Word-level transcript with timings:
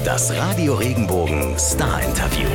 Das 0.00 0.32
Radio 0.32 0.74
Regenbogen 0.74 1.56
Star 1.58 2.02
Interview. 2.02 2.48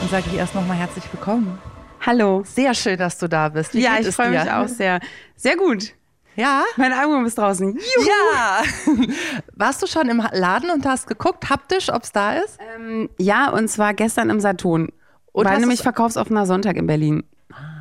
Dann 0.00 0.08
sage 0.10 0.24
ich 0.30 0.34
erst 0.34 0.54
nochmal 0.54 0.76
herzlich 0.76 1.04
willkommen. 1.12 1.58
Hallo. 2.04 2.42
Sehr 2.44 2.74
schön, 2.74 2.98
dass 2.98 3.18
du 3.18 3.26
da 3.26 3.48
bist. 3.48 3.74
Wie 3.74 3.80
ja, 3.80 3.96
geht 3.96 4.08
ich 4.08 4.14
freue 4.14 4.30
dir? 4.30 4.44
mich 4.44 4.52
auch 4.52 4.68
sehr. 4.68 5.00
Sehr 5.34 5.56
gut. 5.56 5.94
Ja? 6.36 6.62
Mein 6.76 6.92
Album 6.92 7.24
ist 7.24 7.38
draußen. 7.38 7.72
Juhu. 7.74 8.06
Ja. 8.06 8.62
Warst 9.54 9.82
du 9.82 9.86
schon 9.86 10.08
im 10.08 10.22
Laden 10.32 10.70
und 10.70 10.86
hast 10.86 11.06
geguckt, 11.08 11.48
haptisch, 11.50 11.88
ob 11.90 12.02
es 12.04 12.12
da 12.12 12.34
ist? 12.34 12.58
Ähm, 12.76 13.08
ja, 13.18 13.50
und 13.50 13.68
zwar 13.68 13.94
gestern 13.94 14.30
im 14.30 14.38
Saturn. 14.38 14.90
Und 15.32 15.46
War 15.46 15.58
nämlich 15.58 15.82
verkaufsoffener 15.82 16.46
Sonntag 16.46 16.76
in 16.76 16.86
Berlin. 16.86 17.24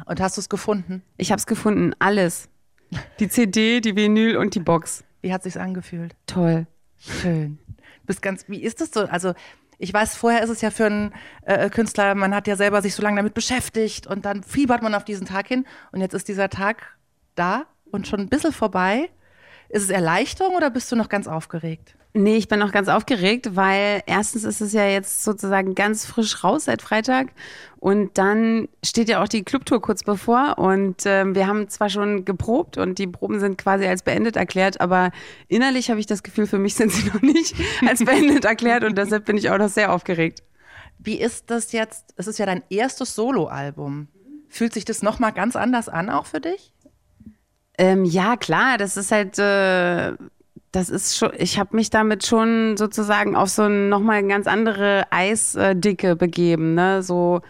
Und 0.06 0.22
hast 0.22 0.38
du 0.38 0.42
es 0.42 0.50
gefunden? 0.50 1.04
Ich 1.18 1.32
habe 1.32 1.40
es 1.40 1.46
gefunden, 1.46 1.94
alles. 2.00 2.50
Die 3.20 3.28
CD, 3.30 3.82
die 3.82 3.96
Vinyl 3.96 4.38
und 4.38 4.56
die 4.56 4.60
Box. 4.60 5.04
Wie 5.22 5.34
hat 5.34 5.44
sich's 5.44 5.58
angefühlt? 5.58 6.16
Toll. 6.26 6.68
Schön. 6.98 7.60
Bist 8.06 8.22
ganz, 8.22 8.46
wie 8.48 8.62
ist 8.62 8.82
das 8.82 8.92
so? 8.92 9.02
Also, 9.02 9.34
ich 9.78 9.94
weiß, 9.94 10.16
vorher 10.16 10.42
ist 10.44 10.50
es 10.50 10.62
ja 10.62 10.72
für 10.72 10.86
einen 10.86 11.14
äh, 11.46 11.70
Künstler, 11.70 12.16
man 12.16 12.34
hat 12.34 12.48
ja 12.48 12.56
selber 12.56 12.82
sich 12.82 12.96
so 12.96 13.04
lange 13.04 13.18
damit 13.18 13.34
beschäftigt 13.34 14.08
und 14.08 14.26
dann 14.26 14.44
fiebert 14.44 14.82
man 14.82 14.96
auf 14.96 15.04
diesen 15.04 15.28
Tag 15.28 15.48
hin 15.48 15.66
und 15.92 16.02
jetzt 16.02 16.14
ist 16.14 16.28
dieser 16.28 16.50
Tag 16.50 16.98
da 17.36 17.66
und 17.92 18.08
schon 18.08 18.22
ein 18.22 18.30
bisschen 18.30 18.54
vorbei. 18.54 19.10
Ist 19.70 19.84
es 19.84 19.90
Erleichterung 19.90 20.56
oder 20.56 20.70
bist 20.70 20.92
du 20.92 20.96
noch 20.96 21.10
ganz 21.10 21.28
aufgeregt? 21.28 21.96
Nee, 22.18 22.38
ich 22.38 22.48
bin 22.48 22.60
noch 22.60 22.72
ganz 22.72 22.88
aufgeregt, 22.88 23.58
weil 23.58 24.02
erstens 24.06 24.46
ist 24.46 24.62
es 24.62 24.72
ja 24.72 24.88
jetzt 24.88 25.26
sozusagen 25.26 25.76
ganz 25.76 26.06
frisch 26.06 26.46
raus 26.46 26.64
seit 26.64 26.82
Freitag 26.82 27.34
und 27.78 28.18
dann 28.18 28.70
steht 28.86 29.10
ja 29.10 29.22
auch 29.22 29.28
die 29.28 29.44
Clubtour 29.44 29.82
kurz 29.82 30.02
bevor 30.02 30.58
und 30.58 31.02
ähm, 31.06 31.36
wir 31.36 31.46
haben 31.46 31.68
zwar 31.68 31.90
schon 31.90 32.24
geprobt 32.24 32.78
und 32.78 33.00
die 33.00 33.08
Proben 33.08 33.42
sind 33.42 33.58
quasi 33.58 33.86
als 33.86 34.02
beendet 34.02 34.38
erklärt, 34.38 34.80
aber 34.80 35.12
innerlich 35.50 35.90
habe 35.90 36.00
ich 36.00 36.06
das 36.06 36.24
Gefühl, 36.24 36.48
für 36.48 36.58
mich 36.58 36.76
sind 36.76 36.94
sie 36.94 37.06
noch 37.14 37.22
nicht 37.22 37.54
als 37.86 38.06
beendet 38.06 38.46
erklärt 38.46 38.86
und 38.86 38.98
deshalb 38.98 39.26
bin 39.26 39.36
ich 39.36 39.50
auch 39.50 39.58
noch 39.58 39.68
sehr 39.68 39.92
aufgeregt. 39.92 40.42
Wie 40.98 41.20
ist 41.20 41.52
das 41.52 41.74
jetzt? 41.74 42.14
Es 42.16 42.28
ist 42.28 42.40
ja 42.40 42.46
dein 42.46 42.64
erstes 42.70 43.14
Soloalbum. 43.14 44.08
Fühlt 44.48 44.74
sich 44.74 44.86
das 44.86 45.02
nochmal 45.02 45.34
ganz 45.34 45.58
anders 45.58 45.90
an, 45.90 46.10
auch 46.10 46.28
für 46.28 46.40
dich? 46.40 46.72
Ähm, 47.78 48.06
ja, 48.06 48.38
klar, 48.38 48.78
das 48.78 48.96
ist 48.96 49.12
halt, 49.12 49.38
äh, 49.38 50.14
das 50.76 50.90
ist 50.90 51.18
schon, 51.18 51.32
ich 51.38 51.58
habe 51.58 51.76
mich 51.76 51.90
damit 51.90 52.26
schon 52.26 52.76
sozusagen 52.78 53.36
auf 53.36 53.50
so 53.50 53.64
ein, 53.64 53.90
nochmal 53.90 54.18
eine 54.18 54.28
ganz 54.28 54.48
andere 54.48 55.04
Eisdicke 55.10 56.16
begeben, 56.16 56.76
ne, 56.76 57.02
so. 57.02 57.42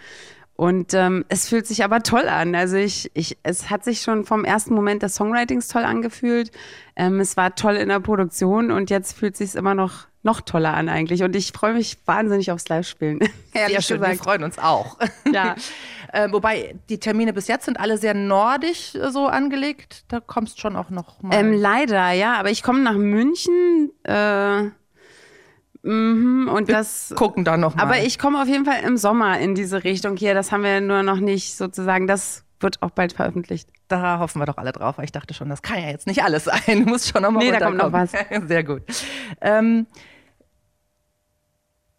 Und 0.56 0.94
ähm, 0.94 1.25
es 1.28 1.50
fühlt 1.50 1.67
sich 1.67 1.84
aber 1.84 2.02
toll 2.02 2.30
an. 2.30 2.56
Also 2.56 2.78
ich, 2.78 3.11
ich, 3.14 3.38
es 3.44 3.70
hat 3.70 3.84
sich 3.84 4.02
schon 4.02 4.23
vom 4.23 4.45
ersten 4.45 4.73
Moment 4.73 5.03
des 5.03 5.16
Songwritings 5.16 5.67
toll 5.67 5.84
angefühlt. 5.84 6.52
Ähm, 6.95 7.20
es 7.20 7.36
war 7.36 7.56
toll 7.56 7.75
in 7.75 7.89
der 7.89 8.00
Produktion 8.00 8.72
und 8.72 8.89
jetzt 8.89 9.17
fühlt 9.17 9.36
sich 9.36 9.56
immer 9.56 9.76
noch 9.76 10.08
noch 10.26 10.42
toller 10.42 10.73
an 10.73 10.89
eigentlich. 10.89 11.23
Und 11.23 11.36
ich 11.36 11.52
freue 11.52 11.73
mich 11.73 11.98
wahnsinnig 12.06 12.52
aufs 12.52 12.67
Live-Spielen. 12.67 13.20
Sehr 13.53 13.81
schön, 13.81 14.02
wir 14.02 14.16
freuen 14.16 14.44
uns 14.44 14.58
auch. 14.58 14.98
Ja. 15.31 15.56
äh, 16.14 16.31
wobei 16.31 16.76
die 16.89 17.00
Termine 17.00 17.33
bis 17.33 17.48
jetzt 17.48 17.66
sind 17.66 17.80
alle 17.80 17.98
sehr 17.98 18.14
nordisch 18.14 18.95
äh, 18.95 19.11
so 19.11 19.28
angelegt. 19.28 20.06
Da 20.08 20.20
kommst 20.20 20.59
schon 20.59 20.76
auch 20.76 20.89
noch 20.89 21.22
mal. 21.22 21.36
Ähm, 21.36 21.53
leider, 21.53 22.11
ja, 22.11 22.36
aber 22.36 22.50
ich 22.50 22.64
komme 22.64 22.80
nach 22.80 22.95
München 22.95 23.92
äh, 24.03 24.70
mhm, 25.86 26.50
und 26.50 26.69
das. 26.69 27.14
gucken 27.16 27.45
da 27.45 27.58
noch 27.58 27.75
mal. 27.75 27.83
Aber 27.83 28.00
ich 28.00 28.19
komme 28.19 28.41
auf 28.41 28.47
jeden 28.47 28.66
Fall 28.66 28.83
im 28.83 28.97
Sommer 28.97 29.39
in 29.39 29.55
diese 29.55 29.83
Richtung 29.83 30.17
hier. 30.17 30.33
Das 30.33 30.52
haben 30.52 30.64
wir 30.64 30.81
nur 30.81 31.03
noch 31.03 31.19
nicht 31.19 31.55
sozusagen. 31.55 32.08
Das 32.08 32.44
wird 32.59 32.81
auch 32.81 32.92
bald 32.92 33.14
veröffentlicht. 33.14 33.69
da 33.88 34.19
hoffen 34.19 34.42
wir 34.42 34.45
doch 34.45 34.58
alle 34.58 34.72
drauf. 34.72 34.97
weil 34.97 35.05
Ich 35.05 35.11
dachte 35.11 35.33
schon, 35.33 35.50
das 35.50 35.61
kann 35.61 35.81
ja 35.81 35.89
jetzt 35.89 36.08
nicht 36.08 36.23
alles 36.23 36.45
sein. 36.45 36.61
Du 36.86 36.89
musst 36.89 37.09
schon 37.11 37.22
noch 37.22 37.31
mal 37.31 37.39
Nee, 37.39 37.52
da 37.52 37.59
kommt 37.59 37.77
noch 37.77 37.94
runterkommen. 37.94 38.47
Sehr 38.47 38.64
gut. 38.64 38.81
Ähm, 39.42 39.88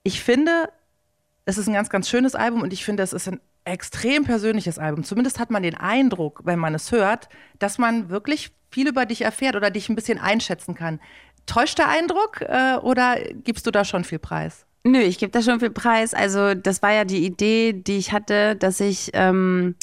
ich 0.02 0.22
finde, 0.22 0.68
es 1.44 1.58
ist 1.58 1.68
ein 1.68 1.74
ganz, 1.74 1.90
ganz 1.90 2.08
schönes 2.08 2.34
Album 2.34 2.62
und 2.62 2.72
ich 2.72 2.84
finde, 2.84 3.02
es 3.02 3.12
ist 3.12 3.28
ein 3.28 3.40
extrem 3.64 4.24
persönliches 4.24 4.78
Album. 4.78 5.04
Zumindest 5.04 5.38
hat 5.38 5.50
man 5.50 5.62
den 5.62 5.74
Eindruck, 5.74 6.42
wenn 6.44 6.58
man 6.58 6.74
es 6.74 6.92
hört, 6.92 7.28
dass 7.58 7.78
man 7.78 8.08
wirklich 8.08 8.52
viel 8.70 8.88
über 8.88 9.06
dich 9.06 9.22
erfährt 9.22 9.56
oder 9.56 9.70
dich 9.70 9.88
ein 9.88 9.96
bisschen 9.96 10.18
einschätzen 10.18 10.74
kann. 10.74 11.00
Täuscht 11.46 11.78
der 11.78 11.88
Eindruck 11.88 12.40
äh, 12.40 12.76
oder 12.82 13.16
gibst 13.44 13.66
du 13.66 13.70
da 13.70 13.84
schon 13.84 14.04
viel 14.04 14.18
Preis? 14.18 14.66
Nö, 14.84 15.00
ich 15.00 15.18
gebe 15.18 15.32
da 15.32 15.42
schon 15.42 15.60
viel 15.60 15.70
Preis. 15.70 16.14
Also 16.14 16.54
das 16.54 16.82
war 16.82 16.92
ja 16.92 17.04
die 17.04 17.24
Idee, 17.24 17.72
die 17.72 17.98
ich 17.98 18.12
hatte, 18.12 18.54
dass 18.56 18.80
ich, 18.80 19.10
ähm, 19.14 19.74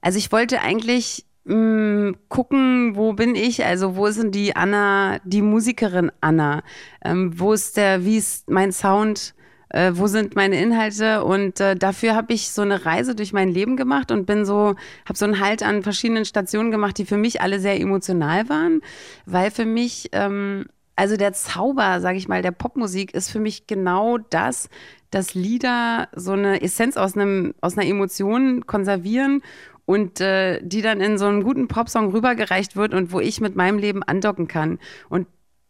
also 0.00 0.18
ich 0.18 0.30
wollte 0.30 0.60
eigentlich 0.60 1.24
mh, 1.44 2.12
gucken, 2.28 2.96
wo 2.96 3.12
bin 3.12 3.34
ich? 3.34 3.64
Also 3.64 3.96
wo 3.96 4.06
ist 4.06 4.20
denn 4.20 4.30
die 4.30 4.54
Anna, 4.54 5.18
die 5.24 5.42
Musikerin 5.42 6.12
Anna? 6.20 6.62
Ähm, 7.04 7.38
wo 7.38 7.52
ist 7.52 7.76
der, 7.76 8.04
wie 8.04 8.18
ist 8.18 8.50
mein 8.50 8.72
Sound? 8.72 9.34
Äh, 9.70 9.92
wo 9.94 10.06
sind 10.06 10.36
meine 10.36 10.60
Inhalte? 10.60 11.24
Und 11.24 11.58
äh, 11.60 11.74
dafür 11.74 12.14
habe 12.14 12.34
ich 12.34 12.50
so 12.50 12.60
eine 12.60 12.84
Reise 12.84 13.14
durch 13.14 13.32
mein 13.32 13.48
Leben 13.48 13.76
gemacht 13.76 14.10
und 14.10 14.26
bin 14.26 14.44
so, 14.44 14.74
habe 15.06 15.18
so 15.18 15.24
einen 15.24 15.40
Halt 15.40 15.62
an 15.62 15.82
verschiedenen 15.82 16.26
Stationen 16.26 16.70
gemacht, 16.70 16.98
die 16.98 17.06
für 17.06 17.16
mich 17.16 17.40
alle 17.40 17.58
sehr 17.58 17.80
emotional 17.80 18.48
waren, 18.50 18.82
weil 19.24 19.50
für 19.50 19.64
mich 19.64 20.10
ähm, 20.12 20.66
also 20.96 21.16
der 21.16 21.32
Zauber, 21.32 22.00
sage 22.00 22.18
ich 22.18 22.28
mal, 22.28 22.42
der 22.42 22.50
Popmusik 22.50 23.14
ist 23.14 23.30
für 23.30 23.40
mich 23.40 23.66
genau 23.66 24.18
das, 24.18 24.68
dass 25.10 25.34
Lieder 25.34 26.08
so 26.14 26.32
eine 26.32 26.62
Essenz 26.62 26.96
aus 26.96 27.16
einem 27.16 27.54
aus 27.60 27.76
einer 27.76 27.86
Emotion 27.86 28.66
konservieren 28.66 29.42
und 29.84 30.20
äh, 30.20 30.60
die 30.62 30.82
dann 30.82 31.00
in 31.00 31.18
so 31.18 31.26
einen 31.26 31.42
guten 31.42 31.68
Popsong 31.68 32.12
rübergereicht 32.12 32.76
wird 32.76 32.94
und 32.94 33.12
wo 33.12 33.20
ich 33.20 33.40
mit 33.40 33.56
meinem 33.56 33.78
Leben 33.78 34.02
andocken 34.02 34.48
kann. 34.48 34.78
Und 35.08 35.26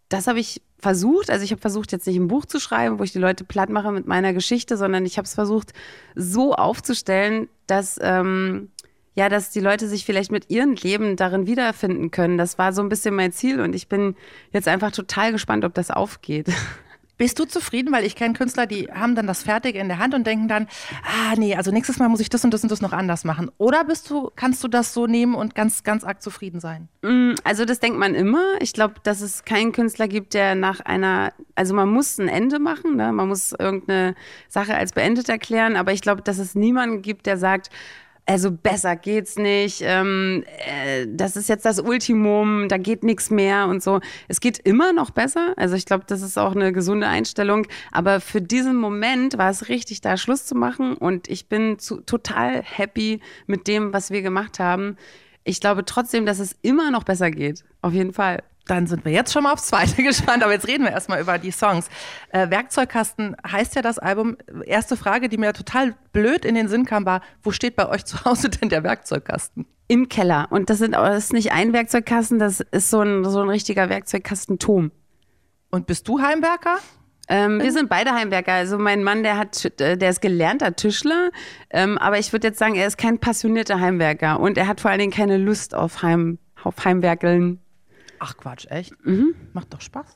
das 0.09 0.27
habe 0.27 0.39
ich 0.39 0.63
versucht. 0.79 1.31
Also 1.31 1.45
ich 1.45 1.53
habe 1.53 1.61
versucht, 1.61 1.93
jetzt 1.93 2.07
nicht 2.07 2.19
ein 2.19 2.29
Buch 2.29 2.45
zu 2.45 2.61
schreiben, 2.61 2.99
wo 2.99 3.05
ich 3.05 3.13
die 3.13 3.19
Leute 3.19 3.45
platt 3.45 3.71
mache 3.71 3.93
mit 3.93 4.07
meiner 4.07 4.33
Geschichte, 4.33 4.77
sondern 4.77 5.07
ich 5.07 5.17
habe 5.17 5.27
es 5.27 5.35
versucht, 5.35 5.73
so 6.15 6.55
aufzustellen, 6.55 7.49
dass 7.67 7.99
ähm, 8.03 8.71
ja, 9.15 9.29
dass 9.29 9.51
die 9.51 9.61
Leute 9.61 9.89
sich 9.89 10.05
vielleicht 10.05 10.33
mit 10.33 10.51
ihrem 10.51 10.75
Leben 10.75 11.17
darin 11.17 11.47
wiederfinden 11.47 12.11
können. 12.11 12.39
Das 12.39 12.59
war 12.59 12.73
so 12.73 12.83
ein 12.83 12.89
bisschen 12.89 13.15
mein 13.15 13.33
Ziel 13.33 13.61
und 13.61 13.75
ich 13.75 13.89
bin 13.89 14.17
jetzt 14.53 14.69
einfach 14.69 14.91
total 14.91 15.33
gespannt, 15.33 15.65
ob 15.65 15.75
das 15.75 15.91
aufgeht. 15.91 16.49
Bist 17.19 17.39
du 17.39 17.45
zufrieden? 17.45 17.93
Weil 17.93 18.05
ich 18.05 18.17
kenne 18.17 18.35
Künstler, 18.35 18.67
die 18.67 18.89
haben 18.91 19.15
dann 19.15 19.29
das 19.29 19.45
Fertige 19.45 19.79
in 19.79 19.87
der 19.87 19.99
Hand 19.99 20.13
und 20.13 20.27
denken 20.27 20.49
dann, 20.49 20.67
ah 21.05 21.35
nee, 21.37 21.55
also 21.55 21.71
nächstes 21.71 21.99
Mal 21.99 22.09
muss 22.09 22.19
ich 22.19 22.31
das 22.31 22.43
und 22.43 22.53
das 22.53 22.65
und 22.65 22.73
das 22.73 22.81
noch 22.81 22.93
anders 22.93 23.23
machen. 23.23 23.49
Oder 23.59 23.85
bist 23.85 24.11
du, 24.11 24.31
kannst 24.35 24.65
du 24.65 24.67
das 24.67 24.93
so 24.93 25.07
nehmen 25.07 25.35
und 25.37 25.55
ganz, 25.55 25.85
ganz 25.85 26.03
arg 26.03 26.21
zufrieden 26.21 26.59
sein? 26.59 26.89
Mm, 27.03 27.35
Also 27.45 27.65
das 27.65 27.79
denkt 27.79 27.99
man 27.99 28.17
immer. 28.17 28.43
Ich 28.61 28.73
glaube, 28.73 28.95
dass 29.05 29.21
es 29.21 29.45
keinen 29.45 29.71
Künstler 29.71 30.09
gibt, 30.09 30.35
der 30.35 30.57
nach 30.57 30.81
einer, 30.81 31.33
also 31.55 31.75
man 31.75 31.91
muss 31.91 32.19
ein 32.19 32.27
Ende 32.27 32.59
machen, 32.59 32.97
ne? 32.97 33.13
man 33.13 33.29
muss 33.29 33.53
irgendeine 33.53 34.17
Sache 34.49 34.75
als 34.75 34.93
beendet 34.93 35.29
erklären, 35.29 35.77
aber 35.77 35.93
ich 35.93 36.01
glaube, 36.01 36.23
dass 36.23 36.39
es 36.39 36.57
niemanden 36.57 37.03
gibt, 37.03 37.27
der 37.27 37.37
sagt, 37.37 37.71
also 38.27 38.53
besser 38.53 38.95
geht's 38.97 39.37
nicht, 39.37 39.83
ähm, 39.83 40.45
äh, 40.67 41.07
das 41.09 41.37
ist 41.37 41.49
jetzt 41.49 41.65
das 41.65 41.81
Ultimum, 41.81 42.69
da 42.69 42.79
geht 42.79 43.03
nichts 43.03 43.31
mehr 43.31 43.67
und 43.67 43.83
so. 43.83 44.01
Es 44.29 44.41
geht 44.41 44.59
immer 44.61 44.93
noch 44.93 45.11
besser, 45.11 45.55
also 45.57 45.75
ich 45.75 45.87
glaube, 45.87 46.05
das 46.07 46.23
ist 46.23 46.39
auch 46.39 46.55
eine 46.55 46.73
gesunde 46.73 47.09
Einstellung, 47.09 47.67
aber 47.91 48.21
für 48.21 48.41
diesen 48.41 48.77
Moment 48.77 49.39
war 49.39 49.51
es 49.51 49.69
richtig, 49.69 50.01
da 50.03 50.17
Schluss 50.17 50.47
zu 50.47 50.55
machen 50.55 50.95
und 50.95 51.29
ich 51.29 51.49
bin 51.49 51.79
zu, 51.79 52.01
total 52.01 52.63
happy 52.63 53.21
mit 53.47 53.67
dem, 53.67 53.93
was 53.93 54.11
wir 54.11 54.23
gemacht 54.23 54.61
haben. 54.61 54.97
Ich 55.45 55.61
glaube 55.61 55.85
trotzdem, 55.85 56.25
dass 56.25 56.39
es 56.39 56.57
immer 56.63 56.93
noch 56.93 57.03
besser 57.03 57.31
geht, 57.33 57.65
auf 57.81 57.93
jeden 57.93 58.13
Fall. 58.13 58.43
Dann 58.67 58.87
sind 58.87 59.05
wir 59.05 59.13
jetzt 59.13 59.33
schon 59.33 59.43
mal 59.43 59.53
aufs 59.53 59.67
Zweite 59.67 60.03
gespannt, 60.03 60.43
aber 60.43 60.53
jetzt 60.53 60.69
reden 60.69 60.85
wir 60.85 60.93
erstmal 60.93 61.21
über 61.21 61.39
die 61.39 61.51
Songs. 61.51 61.89
Äh, 62.31 62.51
Werkzeugkasten 62.51 63.37
heißt 63.51 63.75
ja 63.75 63.83
das 63.83 63.99
Album. 63.99 64.37
Erste 64.65 64.97
Frage, 64.97 65.29
die 65.29 65.39
mir 65.39 65.53
total 65.53 65.95
blöd 66.13 66.45
in 66.45 66.55
den 66.55 66.69
Sinn 66.69 66.85
kam, 66.85 67.05
war, 67.05 67.23
wo 67.43 67.51
steht 67.51 67.77
bei 67.77 67.89
euch 67.89 68.05
zu 68.05 68.25
Hause 68.25 68.51
denn 68.51 68.69
der 68.69 68.85
Werkzeugkasten? 68.85 69.67
Im 69.89 70.09
Keller. 70.09 70.47
Und 70.51 70.71
das, 70.71 70.79
sind, 70.79 70.93
das 70.93 71.25
ist 71.25 71.33
nicht 71.33 71.53
ein 71.53 71.73
Werkzeugkasten, 71.73 72.39
das 72.39 72.61
ist 72.61 72.91
so 72.91 73.01
ein, 73.01 73.25
so 73.25 73.41
ein 73.41 73.49
richtiger 73.49 73.89
Werkzeugkastenturm. 73.89 74.93
Und 75.71 75.87
bist 75.87 76.07
du 76.07 76.21
Heimwerker? 76.21 76.79
Ähm, 77.29 77.61
wir 77.61 77.73
sind 77.73 77.89
beide 77.89 78.13
Heimwerker. 78.13 78.53
Also 78.53 78.79
mein 78.79 79.03
Mann, 79.03 79.23
der 79.23 79.39
hat, 79.39 79.81
äh, 79.81 79.97
der 79.97 80.11
ist 80.11 80.21
gelernter 80.21 80.77
Tischler, 80.77 81.31
ähm, 81.71 81.97
aber 81.99 82.19
ich 82.19 82.33
würde 82.33 82.49
jetzt 82.49 82.59
sagen, 82.59 82.75
er 82.75 82.87
ist 82.87 82.99
kein 82.99 83.19
passionierter 83.19 83.81
Heimwerker 83.81 84.39
und 84.39 84.59
er 84.59 84.67
hat 84.67 84.81
vor 84.81 84.91
allen 84.91 85.01
Dingen 85.01 85.13
keine 85.13 85.39
Lust 85.39 85.75
auf, 85.75 86.03
Heim, 86.03 86.39
auf 86.63 86.85
Heimwerkeln. 86.85 87.62
Ach 88.25 88.37
Quatsch, 88.37 88.67
echt? 88.71 88.95
Macht 89.53 89.75
doch 89.75 89.81
Spaß. 89.81 90.15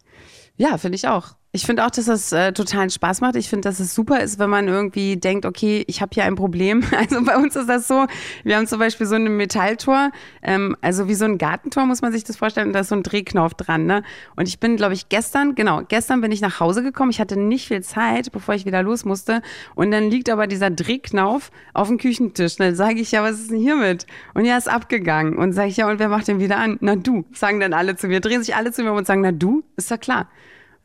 Ja, 0.57 0.79
finde 0.79 0.95
ich 0.95 1.09
auch. 1.09 1.35
Ich 1.57 1.65
finde 1.65 1.87
auch, 1.87 1.91
dass 1.91 2.05
das 2.05 2.33
äh, 2.33 2.53
totalen 2.53 2.91
Spaß 2.91 3.23
macht. 3.23 3.35
Ich 3.35 3.49
finde, 3.49 3.67
dass 3.67 3.81
es 3.81 3.95
super 3.95 4.21
ist, 4.21 4.39
wenn 4.39 4.51
man 4.51 4.69
irgendwie 4.69 5.17
denkt, 5.17 5.47
okay, 5.47 5.85
ich 5.87 6.03
habe 6.03 6.11
hier 6.13 6.25
ein 6.25 6.35
Problem. 6.35 6.85
Also 6.97 7.23
bei 7.25 7.37
uns 7.37 7.55
ist 7.57 7.69
das 7.69 7.89
so, 7.89 8.07
wir 8.43 8.57
haben 8.57 8.67
zum 8.67 8.79
Beispiel 8.79 9.07
so 9.07 9.15
ein 9.15 9.37
Metalltor, 9.37 10.11
ähm, 10.43 10.77
also 10.81 11.09
wie 11.09 11.15
so 11.15 11.25
ein 11.25 11.39
Gartentor 11.39 11.87
muss 11.87 12.03
man 12.03 12.13
sich 12.13 12.25
das 12.25 12.37
vorstellen, 12.37 12.69
und 12.69 12.73
da 12.73 12.81
ist 12.81 12.89
so 12.89 12.95
ein 12.95 13.03
Drehknopf 13.03 13.55
dran. 13.55 13.87
Ne? 13.87 14.03
Und 14.35 14.49
ich 14.49 14.59
bin, 14.61 14.77
glaube 14.77 14.93
ich, 14.93 15.09
gestern, 15.09 15.55
genau, 15.55 15.83
gestern 15.89 16.21
bin 16.21 16.33
ich 16.33 16.41
nach 16.41 16.61
Hause 16.61 16.83
gekommen. 16.83 17.11
Ich 17.11 17.21
hatte 17.21 17.39
nicht 17.39 17.69
viel 17.69 17.83
Zeit, 17.83 18.33
bevor 18.33 18.55
ich 18.55 18.67
wieder 18.67 18.83
los 18.83 19.05
musste. 19.05 19.41
Und 19.75 19.93
dann 19.93 20.11
liegt 20.11 20.29
aber 20.29 20.47
dieser 20.47 20.71
Drehknauf 20.71 21.51
auf 21.73 21.89
dem 21.89 21.97
Küchentisch. 21.97 22.57
Dann 22.57 22.75
sage 22.75 23.01
ich, 23.01 23.13
ja, 23.13 23.23
was 23.23 23.41
ist 23.41 23.51
denn 23.51 23.59
hiermit? 23.59 24.07
Und 24.35 24.45
ja, 24.45 24.59
ist 24.59 24.69
abgegangen. 24.69 25.37
Und 25.37 25.53
sage 25.53 25.69
ich, 25.69 25.79
ja, 25.79 25.89
und 25.89 25.99
wer 25.99 26.09
macht 26.09 26.29
den 26.29 26.41
wieder 26.41 26.59
an? 26.59 26.77
Na 26.81 26.97
du, 26.97 27.25
sagen 27.33 27.61
dann 27.61 27.73
alle 27.73 27.97
zu 27.97 28.09
mir, 28.09 28.21
drehen 28.21 28.43
sich 28.43 28.57
alle 28.57 28.73
zu 28.73 28.83
mir 28.83 28.91
um 28.91 28.99
und 28.99 29.07
sagen, 29.07 29.23
na 29.23 29.33
du, 29.33 29.63
ist 29.77 29.91
ja 29.91 29.97
klar. 29.97 30.29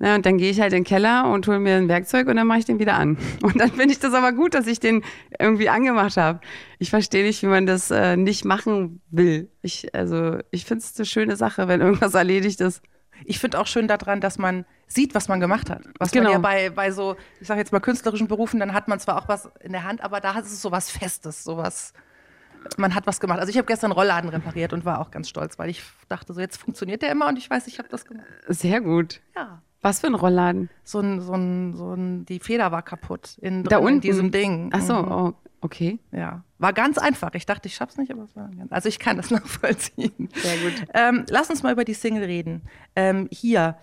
Ja, 0.03 0.15
und 0.15 0.25
dann 0.25 0.37
gehe 0.39 0.49
ich 0.49 0.59
halt 0.59 0.73
in 0.73 0.79
den 0.79 0.83
Keller 0.83 1.29
und 1.31 1.47
hole 1.47 1.59
mir 1.59 1.75
ein 1.75 1.87
Werkzeug 1.87 2.27
und 2.27 2.35
dann 2.35 2.47
mache 2.47 2.57
ich 2.59 2.65
den 2.65 2.79
wieder 2.79 2.95
an. 2.95 3.17
Und 3.43 3.59
dann 3.59 3.69
finde 3.71 3.91
ich 3.93 3.99
das 3.99 4.13
aber 4.15 4.31
gut, 4.31 4.55
dass 4.55 4.65
ich 4.65 4.79
den 4.79 5.03
irgendwie 5.39 5.69
angemacht 5.69 6.17
habe. 6.17 6.39
Ich 6.79 6.89
verstehe 6.89 7.23
nicht, 7.23 7.43
wie 7.43 7.47
man 7.47 7.67
das 7.67 7.91
äh, 7.91 8.17
nicht 8.17 8.43
machen 8.43 9.01
will. 9.11 9.51
Ich, 9.61 9.93
also, 9.93 10.39
ich 10.49 10.65
finde 10.65 10.83
es 10.83 10.97
eine 10.97 11.05
schöne 11.05 11.35
Sache, 11.35 11.67
wenn 11.67 11.81
irgendwas 11.81 12.15
erledigt 12.15 12.61
ist. 12.61 12.81
Ich 13.25 13.37
finde 13.37 13.59
auch 13.59 13.67
schön 13.67 13.87
daran, 13.87 14.21
dass 14.21 14.39
man 14.39 14.65
sieht, 14.87 15.13
was 15.13 15.27
man 15.27 15.39
gemacht 15.39 15.69
hat. 15.69 15.83
Was 15.99 16.09
Genau. 16.11 16.23
man 16.23 16.33
ja 16.33 16.39
bei, 16.39 16.69
bei 16.71 16.91
so, 16.91 17.15
ich 17.39 17.47
sage 17.47 17.59
jetzt 17.59 17.71
mal 17.71 17.79
künstlerischen 17.79 18.27
Berufen, 18.27 18.59
dann 18.59 18.73
hat 18.73 18.87
man 18.87 18.99
zwar 18.99 19.21
auch 19.21 19.27
was 19.27 19.49
in 19.59 19.71
der 19.71 19.83
Hand, 19.83 20.01
aber 20.03 20.19
da 20.19 20.31
ist 20.39 20.47
es 20.51 20.61
so 20.63 20.71
was 20.71 20.89
Festes, 20.89 21.43
sowas. 21.43 21.93
Man 22.77 22.95
hat 22.95 23.05
was 23.05 23.19
gemacht. 23.19 23.39
Also 23.39 23.51
ich 23.51 23.57
habe 23.57 23.67
gestern 23.67 23.91
Rollladen 23.91 24.29
repariert 24.31 24.73
und 24.73 24.83
war 24.83 24.99
auch 24.99 25.11
ganz 25.11 25.29
stolz, 25.29 25.59
weil 25.59 25.69
ich 25.69 25.83
dachte 26.09 26.33
so, 26.33 26.39
jetzt 26.39 26.57
funktioniert 26.57 27.03
der 27.03 27.11
immer 27.11 27.27
und 27.27 27.37
ich 27.37 27.47
weiß, 27.49 27.67
ich 27.67 27.77
habe 27.77 27.89
das 27.89 28.05
gemacht. 28.05 28.25
Sehr 28.47 28.81
gut. 28.81 29.21
Ja. 29.35 29.61
Was 29.83 29.99
für 30.01 30.07
ein 30.07 30.15
Rollladen? 30.15 30.69
So 30.83 30.99
ein, 30.99 31.21
so 31.21 31.33
ein, 31.33 31.73
so 31.75 31.93
ein, 31.93 32.25
die 32.25 32.39
Feder 32.39 32.71
war 32.71 32.83
kaputt 32.83 33.37
in, 33.41 33.63
Da 33.63 33.77
unten? 33.79 33.95
in 33.95 34.01
diesem 34.01 34.31
Ding. 34.31 34.69
Ach 34.73 34.81
so, 34.81 34.93
Mhm. 34.93 35.11
oh, 35.11 35.33
okay. 35.61 35.99
Ja. 36.11 36.43
War 36.59 36.73
ganz 36.73 36.97
einfach. 36.99 37.33
Ich 37.33 37.47
dachte, 37.47 37.67
ich 37.67 37.73
schaff's 37.75 37.97
nicht, 37.97 38.11
aber 38.11 38.23
es 38.23 38.35
war 38.35 38.49
ganz, 38.49 38.71
also 38.71 38.89
ich 38.89 38.99
kann 38.99 39.17
das 39.17 39.31
nachvollziehen. 39.31 40.29
Sehr 40.35 40.57
gut. 40.57 40.87
Ähm, 40.93 41.25
lass 41.29 41.49
uns 41.49 41.63
mal 41.63 41.73
über 41.73 41.83
die 41.83 41.95
Single 41.95 42.23
reden. 42.25 42.61
Ähm, 42.95 43.27
hier. 43.31 43.77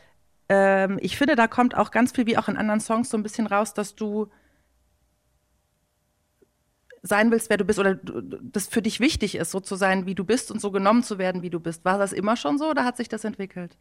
Ähm, 0.49 0.99
ich 1.03 1.17
finde, 1.19 1.35
da 1.35 1.49
kommt 1.49 1.77
auch 1.77 1.91
ganz 1.91 2.13
viel, 2.13 2.27
wie 2.27 2.39
auch 2.39 2.49
in 2.49 2.57
anderen 2.57 2.81
Songs, 2.81 3.11
so 3.11 3.17
ein 3.17 3.23
bisschen 3.25 3.47
raus, 3.49 3.75
dass 3.75 3.95
du 3.97 4.29
sein 7.03 7.31
willst, 7.31 7.49
wer 7.51 7.57
du 7.57 7.65
bist, 7.65 7.79
oder 7.79 7.95
das 7.97 8.67
für 8.67 8.83
dich 8.83 9.01
wichtig 9.01 9.37
ist, 9.37 9.51
so 9.51 9.61
zu 9.61 9.77
sein, 9.77 10.07
wie 10.07 10.15
du 10.15 10.25
bist 10.25 10.51
und 10.51 10.61
so 10.61 10.71
genommen 10.71 11.03
zu 11.03 11.19
werden, 11.19 11.43
wie 11.43 11.51
du 11.51 11.61
bist. 11.61 11.85
War 11.85 11.99
das 11.99 12.13
immer 12.13 12.37
schon 12.37 12.59
so 12.59 12.69
oder 12.71 12.85
hat 12.85 12.97
sich 12.97 13.09
das 13.09 13.25
entwickelt? 13.25 13.77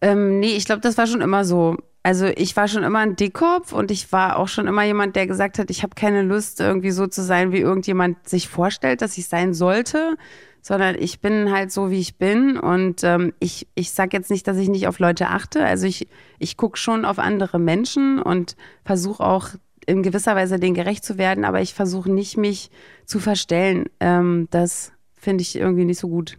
Ähm, 0.00 0.40
nee, 0.40 0.56
ich 0.56 0.64
glaube, 0.64 0.80
das 0.80 0.96
war 0.98 1.06
schon 1.06 1.20
immer 1.20 1.44
so. 1.44 1.76
Also 2.02 2.26
ich 2.26 2.56
war 2.56 2.66
schon 2.66 2.82
immer 2.82 3.00
ein 3.00 3.16
Dickkopf 3.16 3.72
und 3.74 3.90
ich 3.90 4.10
war 4.10 4.38
auch 4.38 4.48
schon 4.48 4.66
immer 4.66 4.84
jemand, 4.84 5.16
der 5.16 5.26
gesagt 5.26 5.58
hat, 5.58 5.68
ich 5.68 5.82
habe 5.82 5.94
keine 5.94 6.22
Lust, 6.22 6.60
irgendwie 6.60 6.92
so 6.92 7.06
zu 7.06 7.22
sein, 7.22 7.52
wie 7.52 7.58
irgendjemand 7.58 8.26
sich 8.26 8.48
vorstellt, 8.48 9.02
dass 9.02 9.18
ich 9.18 9.28
sein 9.28 9.52
sollte, 9.52 10.16
sondern 10.62 10.96
ich 10.98 11.20
bin 11.20 11.52
halt 11.52 11.70
so, 11.70 11.90
wie 11.90 12.00
ich 12.00 12.16
bin. 12.16 12.58
Und 12.58 13.04
ähm, 13.04 13.34
ich, 13.38 13.68
ich 13.74 13.90
sage 13.90 14.16
jetzt 14.16 14.30
nicht, 14.30 14.48
dass 14.48 14.56
ich 14.56 14.70
nicht 14.70 14.88
auf 14.88 14.98
Leute 14.98 15.28
achte. 15.28 15.62
Also 15.62 15.86
ich, 15.86 16.08
ich 16.38 16.56
gucke 16.56 16.78
schon 16.78 17.04
auf 17.04 17.18
andere 17.18 17.58
Menschen 17.58 18.20
und 18.20 18.56
versuche 18.82 19.22
auch 19.22 19.50
in 19.86 20.02
gewisser 20.02 20.36
Weise 20.36 20.58
denen 20.58 20.74
gerecht 20.74 21.04
zu 21.04 21.18
werden, 21.18 21.44
aber 21.44 21.60
ich 21.60 21.74
versuche 21.74 22.10
nicht, 22.10 22.36
mich 22.36 22.70
zu 23.04 23.18
verstellen. 23.18 23.86
Ähm, 23.98 24.48
das 24.50 24.92
finde 25.14 25.42
ich 25.42 25.56
irgendwie 25.56 25.84
nicht 25.84 25.98
so 25.98 26.08
gut. 26.08 26.38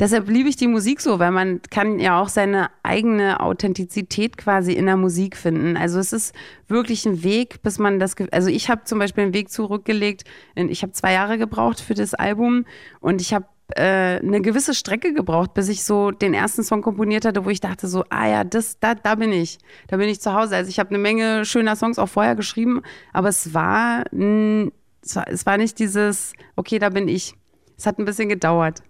Deshalb 0.00 0.28
liebe 0.28 0.48
ich 0.48 0.54
die 0.54 0.68
Musik 0.68 1.00
so, 1.00 1.18
weil 1.18 1.32
man 1.32 1.60
kann 1.70 1.98
ja 1.98 2.20
auch 2.20 2.28
seine 2.28 2.70
eigene 2.84 3.40
Authentizität 3.40 4.36
quasi 4.36 4.72
in 4.72 4.86
der 4.86 4.96
Musik 4.96 5.36
finden. 5.36 5.76
Also 5.76 5.98
es 5.98 6.12
ist 6.12 6.34
wirklich 6.68 7.04
ein 7.04 7.24
Weg, 7.24 7.62
bis 7.62 7.80
man 7.80 7.98
das, 7.98 8.14
also 8.30 8.48
ich 8.48 8.70
habe 8.70 8.84
zum 8.84 9.00
Beispiel 9.00 9.24
einen 9.24 9.34
Weg 9.34 9.50
zurückgelegt. 9.50 10.22
Ich 10.54 10.82
habe 10.82 10.92
zwei 10.92 11.12
Jahre 11.14 11.36
gebraucht 11.36 11.80
für 11.80 11.94
das 11.94 12.14
Album 12.14 12.64
und 13.00 13.20
ich 13.20 13.34
habe 13.34 13.46
äh, 13.74 14.20
eine 14.20 14.40
gewisse 14.40 14.72
Strecke 14.72 15.12
gebraucht, 15.12 15.52
bis 15.54 15.68
ich 15.68 15.82
so 15.82 16.12
den 16.12 16.32
ersten 16.32 16.62
Song 16.62 16.80
komponiert 16.80 17.24
hatte, 17.24 17.44
wo 17.44 17.50
ich 17.50 17.60
dachte 17.60 17.88
so, 17.88 18.04
ah 18.08 18.28
ja, 18.28 18.44
das, 18.44 18.78
da, 18.78 18.94
da 18.94 19.16
bin 19.16 19.32
ich, 19.32 19.58
da 19.88 19.96
bin 19.96 20.08
ich 20.08 20.20
zu 20.20 20.32
Hause. 20.32 20.54
Also 20.54 20.70
ich 20.70 20.78
habe 20.78 20.90
eine 20.90 20.98
Menge 20.98 21.44
schöner 21.44 21.74
Songs 21.74 21.98
auch 21.98 22.08
vorher 22.08 22.36
geschrieben, 22.36 22.82
aber 23.12 23.30
es 23.30 23.52
war, 23.52 24.04
mm, 24.12 24.68
es 25.02 25.16
war, 25.16 25.28
es 25.28 25.44
war 25.44 25.58
nicht 25.58 25.80
dieses, 25.80 26.34
okay, 26.54 26.78
da 26.78 26.88
bin 26.88 27.08
ich. 27.08 27.34
Es 27.76 27.86
hat 27.86 27.98
ein 27.98 28.04
bisschen 28.04 28.28
gedauert. 28.28 28.82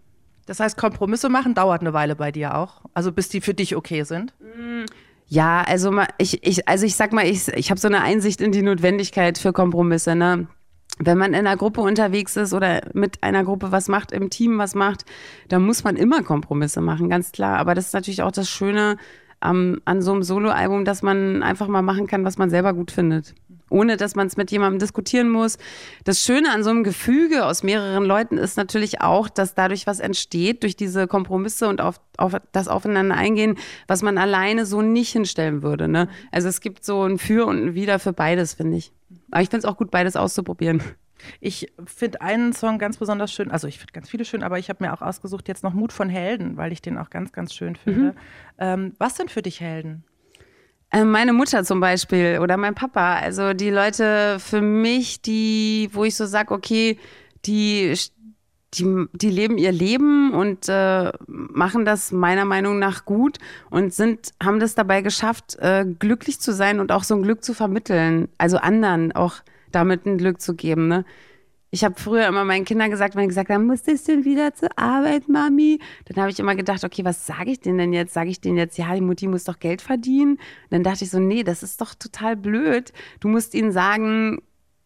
Das 0.48 0.60
heißt, 0.60 0.78
Kompromisse 0.78 1.28
machen 1.28 1.52
dauert 1.52 1.82
eine 1.82 1.92
Weile 1.92 2.16
bei 2.16 2.32
dir 2.32 2.56
auch. 2.56 2.80
Also 2.94 3.12
bis 3.12 3.28
die 3.28 3.42
für 3.42 3.52
dich 3.52 3.76
okay 3.76 4.04
sind. 4.04 4.32
Ja, 5.26 5.62
also 5.62 5.92
ich, 6.16 6.42
ich, 6.42 6.66
also 6.66 6.86
ich 6.86 6.96
sag 6.96 7.12
mal, 7.12 7.26
ich, 7.26 7.48
ich 7.48 7.70
habe 7.70 7.78
so 7.78 7.86
eine 7.86 8.00
Einsicht 8.00 8.40
in 8.40 8.50
die 8.50 8.62
Notwendigkeit 8.62 9.36
für 9.36 9.52
Kompromisse. 9.52 10.16
Ne? 10.16 10.46
Wenn 10.98 11.18
man 11.18 11.34
in 11.34 11.46
einer 11.46 11.58
Gruppe 11.58 11.82
unterwegs 11.82 12.34
ist 12.36 12.54
oder 12.54 12.80
mit 12.94 13.22
einer 13.22 13.44
Gruppe 13.44 13.72
was 13.72 13.88
macht, 13.88 14.10
im 14.10 14.30
Team 14.30 14.56
was 14.56 14.74
macht, 14.74 15.04
dann 15.48 15.66
muss 15.66 15.84
man 15.84 15.96
immer 15.96 16.22
Kompromisse 16.22 16.80
machen, 16.80 17.10
ganz 17.10 17.30
klar. 17.30 17.58
Aber 17.58 17.74
das 17.74 17.88
ist 17.88 17.92
natürlich 17.92 18.22
auch 18.22 18.32
das 18.32 18.48
Schöne 18.48 18.96
am, 19.40 19.82
an 19.84 20.00
so 20.00 20.12
einem 20.12 20.22
Soloalbum, 20.22 20.86
dass 20.86 21.02
man 21.02 21.42
einfach 21.42 21.68
mal 21.68 21.82
machen 21.82 22.06
kann, 22.06 22.24
was 22.24 22.38
man 22.38 22.48
selber 22.48 22.72
gut 22.72 22.90
findet. 22.90 23.34
Ohne 23.70 23.96
dass 23.96 24.14
man 24.14 24.26
es 24.26 24.36
mit 24.36 24.50
jemandem 24.50 24.78
diskutieren 24.78 25.28
muss. 25.28 25.58
Das 26.04 26.20
Schöne 26.20 26.50
an 26.50 26.64
so 26.64 26.70
einem 26.70 26.84
Gefüge 26.84 27.44
aus 27.44 27.62
mehreren 27.62 28.04
Leuten 28.04 28.38
ist 28.38 28.56
natürlich 28.56 29.00
auch, 29.00 29.28
dass 29.28 29.54
dadurch 29.54 29.86
was 29.86 30.00
entsteht, 30.00 30.62
durch 30.62 30.76
diese 30.76 31.06
Kompromisse 31.06 31.68
und 31.68 31.80
auf, 31.80 32.00
auf 32.16 32.34
das 32.52 32.68
Aufeinander 32.68 33.16
eingehen, 33.16 33.56
was 33.86 34.02
man 34.02 34.18
alleine 34.18 34.66
so 34.66 34.82
nicht 34.82 35.12
hinstellen 35.12 35.62
würde. 35.62 35.88
Ne? 35.88 36.08
Also 36.32 36.48
es 36.48 36.60
gibt 36.60 36.84
so 36.84 37.04
ein 37.04 37.18
Für 37.18 37.46
und 37.46 37.62
ein 37.62 37.74
Wider 37.74 37.98
für 37.98 38.12
beides, 38.12 38.54
finde 38.54 38.76
ich. 38.76 38.92
Aber 39.30 39.42
ich 39.42 39.50
finde 39.50 39.66
es 39.66 39.72
auch 39.72 39.76
gut, 39.76 39.90
beides 39.90 40.16
auszuprobieren. 40.16 40.82
Ich 41.40 41.72
finde 41.84 42.20
einen 42.20 42.52
Song 42.52 42.78
ganz 42.78 42.96
besonders 42.96 43.32
schön, 43.32 43.50
also 43.50 43.66
ich 43.66 43.78
finde 43.78 43.92
ganz 43.92 44.08
viele 44.08 44.24
schön, 44.24 44.42
aber 44.42 44.58
ich 44.58 44.68
habe 44.68 44.84
mir 44.84 44.92
auch 44.92 45.02
ausgesucht 45.02 45.48
jetzt 45.48 45.64
noch 45.64 45.74
Mut 45.74 45.92
von 45.92 46.08
Helden, 46.08 46.56
weil 46.56 46.72
ich 46.72 46.82
den 46.82 46.98
auch 46.98 47.10
ganz, 47.10 47.32
ganz 47.32 47.54
schön 47.54 47.76
finde. 47.76 48.14
Ähm, 48.58 48.92
was 48.98 49.16
sind 49.16 49.30
für 49.30 49.42
dich 49.42 49.60
Helden? 49.60 50.04
Äh, 50.90 51.04
Meine 51.04 51.32
Mutter 51.32 51.64
zum 51.64 51.80
Beispiel 51.80 52.38
oder 52.40 52.56
mein 52.56 52.74
Papa. 52.74 53.16
Also 53.16 53.52
die 53.52 53.70
Leute 53.70 54.38
für 54.40 54.60
mich, 54.60 55.20
die, 55.20 55.90
wo 55.92 56.04
ich 56.04 56.16
so 56.16 56.26
sage, 56.26 56.52
okay, 56.54 56.98
die, 57.44 57.94
die, 58.74 59.06
die 59.12 59.30
leben 59.30 59.58
ihr 59.58 59.72
Leben 59.72 60.32
und 60.32 60.68
äh, 60.68 61.12
machen 61.26 61.84
das 61.84 62.12
meiner 62.12 62.44
Meinung 62.44 62.78
nach 62.78 63.04
gut 63.04 63.38
und 63.70 63.92
sind, 63.94 64.32
haben 64.42 64.60
das 64.60 64.74
dabei 64.74 65.02
geschafft, 65.02 65.56
äh, 65.58 65.84
glücklich 65.98 66.40
zu 66.40 66.52
sein 66.52 66.80
und 66.80 66.90
auch 66.92 67.04
so 67.04 67.14
ein 67.14 67.22
Glück 67.22 67.44
zu 67.44 67.54
vermitteln. 67.54 68.28
Also 68.38 68.58
anderen 68.58 69.12
auch 69.12 69.36
damit 69.72 70.06
ein 70.06 70.18
Glück 70.18 70.40
zu 70.40 70.54
geben. 70.54 70.88
Ne? 70.88 71.04
Ich 71.70 71.84
habe 71.84 71.94
früher 72.00 72.26
immer 72.26 72.44
meinen 72.44 72.64
Kindern 72.64 72.90
gesagt, 72.90 73.14
wenn 73.14 73.22
die 73.22 73.28
gesagt 73.28 73.50
haben, 73.50 73.66
musstest 73.66 74.08
du 74.08 74.24
wieder 74.24 74.54
zur 74.54 74.70
Arbeit, 74.78 75.28
Mami? 75.28 75.80
Dann 76.06 76.22
habe 76.22 76.30
ich 76.30 76.40
immer 76.40 76.54
gedacht, 76.54 76.82
okay, 76.82 77.04
was 77.04 77.26
sage 77.26 77.50
ich 77.50 77.60
denen 77.60 77.78
denn 77.78 77.92
jetzt? 77.92 78.14
Sage 78.14 78.30
ich 78.30 78.40
denen 78.40 78.56
jetzt, 78.56 78.78
ja, 78.78 78.94
die 78.94 79.02
Mutti 79.02 79.26
muss 79.26 79.44
doch 79.44 79.58
Geld 79.58 79.82
verdienen? 79.82 80.32
Und 80.32 80.40
dann 80.70 80.82
dachte 80.82 81.04
ich 81.04 81.10
so, 81.10 81.18
nee, 81.18 81.42
das 81.42 81.62
ist 81.62 81.80
doch 81.80 81.94
total 81.94 82.36
blöd. 82.36 82.92
Du 83.20 83.28
musst 83.28 83.54
ihnen 83.54 83.70
sagen, 83.72 84.40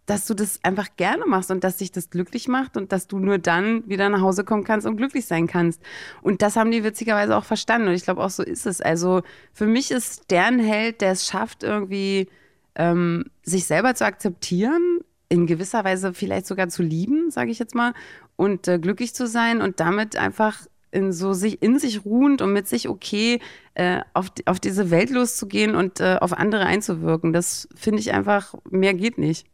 dass 0.07 0.27
du 0.27 0.35
das 0.35 0.59
einfach 0.65 0.89
gerne 0.97 1.25
machst 1.27 1.51
und 1.51 1.63
dass 1.63 1.77
dich 1.77 1.93
das 1.93 2.11
glücklich 2.11 2.49
macht 2.49 2.77
und 2.77 2.91
dass 2.91 3.07
du 3.07 3.19
nur 3.19 3.39
dann 3.39 3.89
wieder 3.89 4.09
nach 4.09 4.21
Hause 4.21 4.43
kommen 4.43 4.65
kannst 4.65 4.87
und 4.87 4.97
glücklich 4.97 5.27
sein 5.27 5.47
kannst. 5.47 5.81
Und 6.23 6.43
das 6.43 6.57
haben 6.57 6.73
die 6.73 6.83
witzigerweise 6.83 7.37
auch 7.37 7.45
verstanden 7.45 7.89
und 7.89 7.95
ich 7.95 8.05
glaube 8.05 8.23
auch 8.23 8.31
so 8.31 8.43
ist 8.43 8.67
es. 8.67 8.81
Also 8.81 9.23
für 9.53 9.67
mich 9.67 9.93
ist 9.93 10.31
der 10.31 10.47
ein 10.47 10.59
Held, 10.59 11.01
der 11.01 11.13
es 11.13 11.27
schafft, 11.27 11.63
irgendwie 11.63 12.29
ähm, 12.75 13.27
sich 13.43 13.67
selber 13.67 13.95
zu 13.95 14.05
akzeptieren, 14.05 14.92
in 15.33 15.47
gewisser 15.47 15.83
Weise 15.83 16.13
vielleicht 16.13 16.47
sogar 16.47 16.69
zu 16.69 16.83
lieben, 16.83 17.31
sage 17.31 17.51
ich 17.51 17.59
jetzt 17.59 17.75
mal, 17.75 17.95
und 18.37 18.69
äh, 18.69 18.79
glücklich 18.79 19.15
zu 19.15 19.27
sein 19.27 19.63
und 19.63 19.81
damit 19.81 20.15
einfach 20.15 20.67
in 20.91 21.11
so 21.11 21.33
sich 21.33 21.63
in 21.63 21.79
sich 21.79 22.05
ruhend 22.05 22.43
und 22.43 22.53
mit 22.53 22.69
sich 22.69 22.87
okay 22.87 23.41
äh, 23.73 24.03
auf, 24.13 24.27
auf 24.45 24.61
diese 24.61 24.91
Welt 24.91 25.09
loszugehen 25.09 25.75
und 25.75 26.01
äh, 26.01 26.19
auf 26.21 26.35
andere 26.35 26.67
einzuwirken. 26.67 27.33
Das 27.33 27.67
finde 27.75 28.01
ich 28.01 28.13
einfach, 28.13 28.55
mehr 28.69 28.93
geht 28.93 29.17
nicht. 29.17 29.47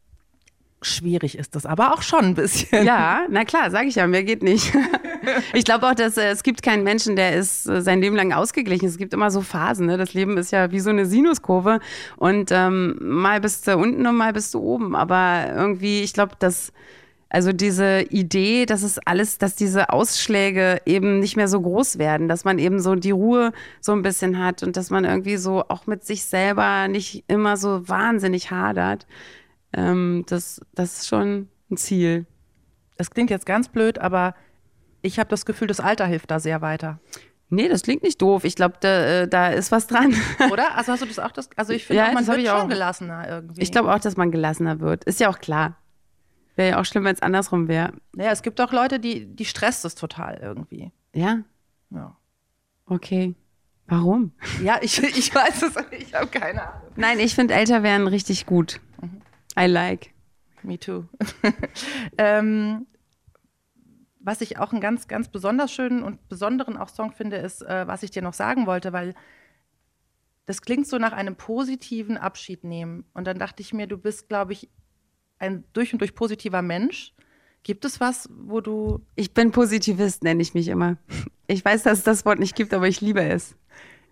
Schwierig 0.81 1.37
ist 1.37 1.55
das 1.55 1.65
aber 1.65 1.93
auch 1.93 2.01
schon 2.01 2.25
ein 2.25 2.35
bisschen. 2.35 2.85
Ja, 2.85 3.25
na 3.29 3.45
klar, 3.45 3.71
sage 3.71 3.87
ich 3.87 3.95
ja, 3.95 4.05
mehr 4.05 4.23
geht 4.25 4.43
nicht. 4.43 4.73
ich 5.53 5.65
glaube 5.65 5.87
auch, 5.87 5.95
dass 5.95 6.17
äh, 6.17 6.29
es 6.29 6.43
gibt 6.43 6.61
keinen 6.63 6.83
Menschen, 6.83 7.15
der 7.15 7.35
ist 7.35 7.67
äh, 7.67 7.81
sein 7.81 8.01
Leben 8.01 8.15
lang 8.15 8.33
ausgeglichen. 8.33 8.87
Es 8.87 8.97
gibt 8.97 9.13
immer 9.13 9.31
so 9.31 9.41
Phasen. 9.41 9.87
Ne? 9.87 9.97
Das 9.97 10.13
Leben 10.13 10.37
ist 10.37 10.51
ja 10.51 10.71
wie 10.71 10.79
so 10.79 10.89
eine 10.89 11.05
Sinuskurve 11.05 11.79
und 12.17 12.51
ähm, 12.51 12.97
mal 12.99 13.41
bist 13.41 13.67
du 13.67 13.77
unten 13.77 14.05
und 14.05 14.15
mal 14.15 14.33
bist 14.33 14.53
du 14.53 14.59
oben. 14.59 14.95
Aber 14.95 15.45
irgendwie, 15.55 16.01
ich 16.01 16.13
glaube, 16.13 16.35
dass 16.39 16.71
also 17.29 17.53
diese 17.53 18.01
Idee, 18.09 18.65
dass 18.65 18.81
es 18.81 18.97
alles, 19.05 19.37
dass 19.37 19.55
diese 19.55 19.91
Ausschläge 19.91 20.81
eben 20.85 21.19
nicht 21.19 21.37
mehr 21.37 21.47
so 21.47 21.61
groß 21.61 21.99
werden, 21.99 22.27
dass 22.27 22.43
man 22.43 22.57
eben 22.57 22.79
so 22.79 22.95
die 22.95 23.11
Ruhe 23.11 23.51
so 23.81 23.91
ein 23.91 24.01
bisschen 24.01 24.39
hat 24.39 24.63
und 24.63 24.75
dass 24.75 24.89
man 24.89 25.05
irgendwie 25.05 25.37
so 25.37 25.63
auch 25.67 25.85
mit 25.85 26.03
sich 26.03 26.25
selber 26.25 26.87
nicht 26.87 27.23
immer 27.27 27.55
so 27.55 27.87
wahnsinnig 27.87 28.49
hadert. 28.49 29.05
Ähm, 29.73 30.23
das, 30.27 30.59
das 30.73 31.01
ist 31.01 31.07
schon 31.07 31.49
ein 31.69 31.77
Ziel. 31.77 32.25
Das 32.97 33.11
klingt 33.11 33.29
jetzt 33.29 33.45
ganz 33.45 33.69
blöd, 33.69 33.99
aber 33.99 34.33
ich 35.01 35.19
habe 35.19 35.29
das 35.29 35.45
Gefühl, 35.45 35.67
das 35.67 35.79
Alter 35.79 36.05
hilft 36.05 36.31
da 36.31 36.39
sehr 36.39 36.61
weiter. 36.61 36.99
Nee, 37.51 37.67
das 37.67 37.81
klingt 37.81 38.03
nicht 38.03 38.21
doof. 38.21 38.43
Ich 38.43 38.55
glaube, 38.55 38.75
da, 38.79 39.21
äh, 39.21 39.27
da 39.27 39.47
ist 39.49 39.71
was 39.71 39.87
dran. 39.87 40.13
Oder? 40.51 40.67
Also 40.75 40.91
hast 40.91 41.01
du 41.01 41.05
das 41.07 41.17
auch 41.19 41.31
das? 41.31 41.49
Also 41.55 41.73
ich 41.73 41.85
finde, 41.85 42.03
Ja, 42.03 42.09
auch, 42.09 42.13
man 42.13 42.27
wird 42.27 42.41
schon 42.45 42.49
auch. 42.55 42.67
gelassener 42.67 43.27
irgendwie. 43.27 43.61
Ich 43.61 43.71
glaube 43.71 43.93
auch, 43.93 43.99
dass 43.99 44.17
man 44.17 44.31
gelassener 44.31 44.79
wird. 44.79 45.03
Ist 45.05 45.19
ja 45.19 45.29
auch 45.29 45.39
klar. 45.39 45.77
Wäre 46.55 46.69
ja 46.71 46.79
auch 46.81 46.85
schlimm, 46.85 47.05
wenn 47.05 47.15
es 47.15 47.21
andersrum 47.21 47.67
wäre. 47.67 47.93
Naja, 48.13 48.31
es 48.31 48.41
gibt 48.43 48.59
auch 48.61 48.71
Leute, 48.71 48.99
die, 48.99 49.25
die 49.25 49.45
stresst 49.45 49.83
es 49.85 49.95
total 49.95 50.37
irgendwie. 50.41 50.91
Ja, 51.13 51.39
Ja, 51.89 52.15
okay. 52.85 53.33
Warum? 53.87 54.33
ja 54.63 54.77
ich, 54.81 55.01
ich 55.01 55.33
weiß 55.33 55.63
es, 55.63 55.73
ich 55.97 56.13
habe 56.13 56.27
keine 56.27 56.61
Ahnung. 56.67 56.91
Nein, 56.97 57.19
ich 57.19 57.33
finde 57.33 57.55
älter 57.55 57.81
werden 57.81 58.05
richtig 58.07 58.45
gut. 58.45 58.79
I 59.59 59.65
like. 59.65 60.11
Me 60.61 60.77
too. 60.77 61.05
ähm, 62.17 62.85
was 64.19 64.41
ich 64.41 64.57
auch 64.57 64.71
einen 64.71 64.81
ganz, 64.81 65.07
ganz 65.07 65.29
besonders 65.29 65.71
schönen 65.71 66.03
und 66.03 66.27
besonderen 66.27 66.77
auch 66.77 66.89
Song 66.89 67.11
finde, 67.11 67.37
ist, 67.37 67.61
äh, 67.61 67.87
was 67.87 68.03
ich 68.03 68.11
dir 68.11 68.21
noch 68.21 68.33
sagen 68.33 68.67
wollte, 68.67 68.93
weil 68.93 69.15
das 70.45 70.61
klingt 70.61 70.87
so 70.87 70.97
nach 70.97 71.13
einem 71.13 71.35
positiven 71.35 72.17
Abschied 72.17 72.63
nehmen. 72.63 73.05
Und 73.13 73.27
dann 73.27 73.37
dachte 73.37 73.61
ich 73.61 73.73
mir, 73.73 73.87
du 73.87 73.97
bist, 73.97 74.27
glaube 74.27 74.53
ich, 74.53 74.69
ein 75.37 75.63
durch 75.73 75.93
und 75.93 75.99
durch 75.99 76.15
positiver 76.15 76.61
Mensch. 76.61 77.13
Gibt 77.63 77.85
es 77.85 77.99
was, 77.99 78.29
wo 78.31 78.61
du. 78.61 79.05
Ich 79.15 79.33
bin 79.33 79.51
Positivist, 79.51 80.23
nenne 80.23 80.41
ich 80.41 80.53
mich 80.53 80.67
immer. 80.67 80.97
Ich 81.47 81.63
weiß, 81.63 81.83
dass 81.83 81.99
es 81.99 82.03
das 82.03 82.25
Wort 82.25 82.39
nicht 82.39 82.55
gibt, 82.55 82.73
aber 82.73 82.87
ich 82.87 83.01
liebe 83.01 83.21
es. 83.21 83.55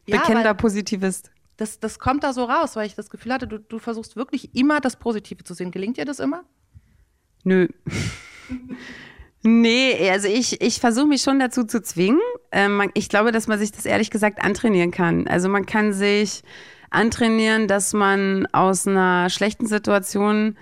Ja, 0.06 0.20
Bekennender 0.20 0.54
Positivist. 0.54 1.32
Das, 1.58 1.80
das 1.80 1.98
kommt 1.98 2.24
da 2.24 2.34
so 2.34 2.44
raus, 2.44 2.76
weil 2.76 2.86
ich 2.86 2.96
das 2.96 3.10
Gefühl 3.10 3.34
hatte, 3.34 3.48
du, 3.48 3.58
du 3.60 3.80
versuchst 3.80 4.16
wirklich 4.16 4.56
immer 4.56 4.80
das 4.80 4.98
Positive 4.98 5.44
zu 5.44 5.54
sehen. 5.54 5.72
Gelingt 5.72 5.98
dir 5.98 6.06
das 6.06 6.20
immer? 6.20 6.44
Nö. 7.44 7.68
nee, 9.48 10.10
also 10.10 10.28
ich, 10.28 10.62
ich 10.62 10.80
versuche 10.80 11.08
mich 11.08 11.22
schon 11.22 11.40
dazu 11.40 11.64
zu 11.64 11.82
zwingen. 11.82 12.20
Ähm, 12.52 12.90
ich 12.94 13.10
glaube, 13.10 13.32
dass 13.32 13.48
man 13.48 13.60
sich 13.60 13.72
das 13.72 13.86
ehrlich 13.86 14.10
gesagt 14.10 14.44
antrainieren 14.44 14.92
kann. 14.92 15.28
Also 15.28 15.50
man 15.50 15.66
kann 15.66 15.94
sich 15.94 16.44
antrainieren, 16.90 17.68
dass 17.68 17.94
man 17.94 18.48
aus 18.48 18.88
einer 18.88 19.30
schlechten 19.30 19.68
Situation 19.68 20.58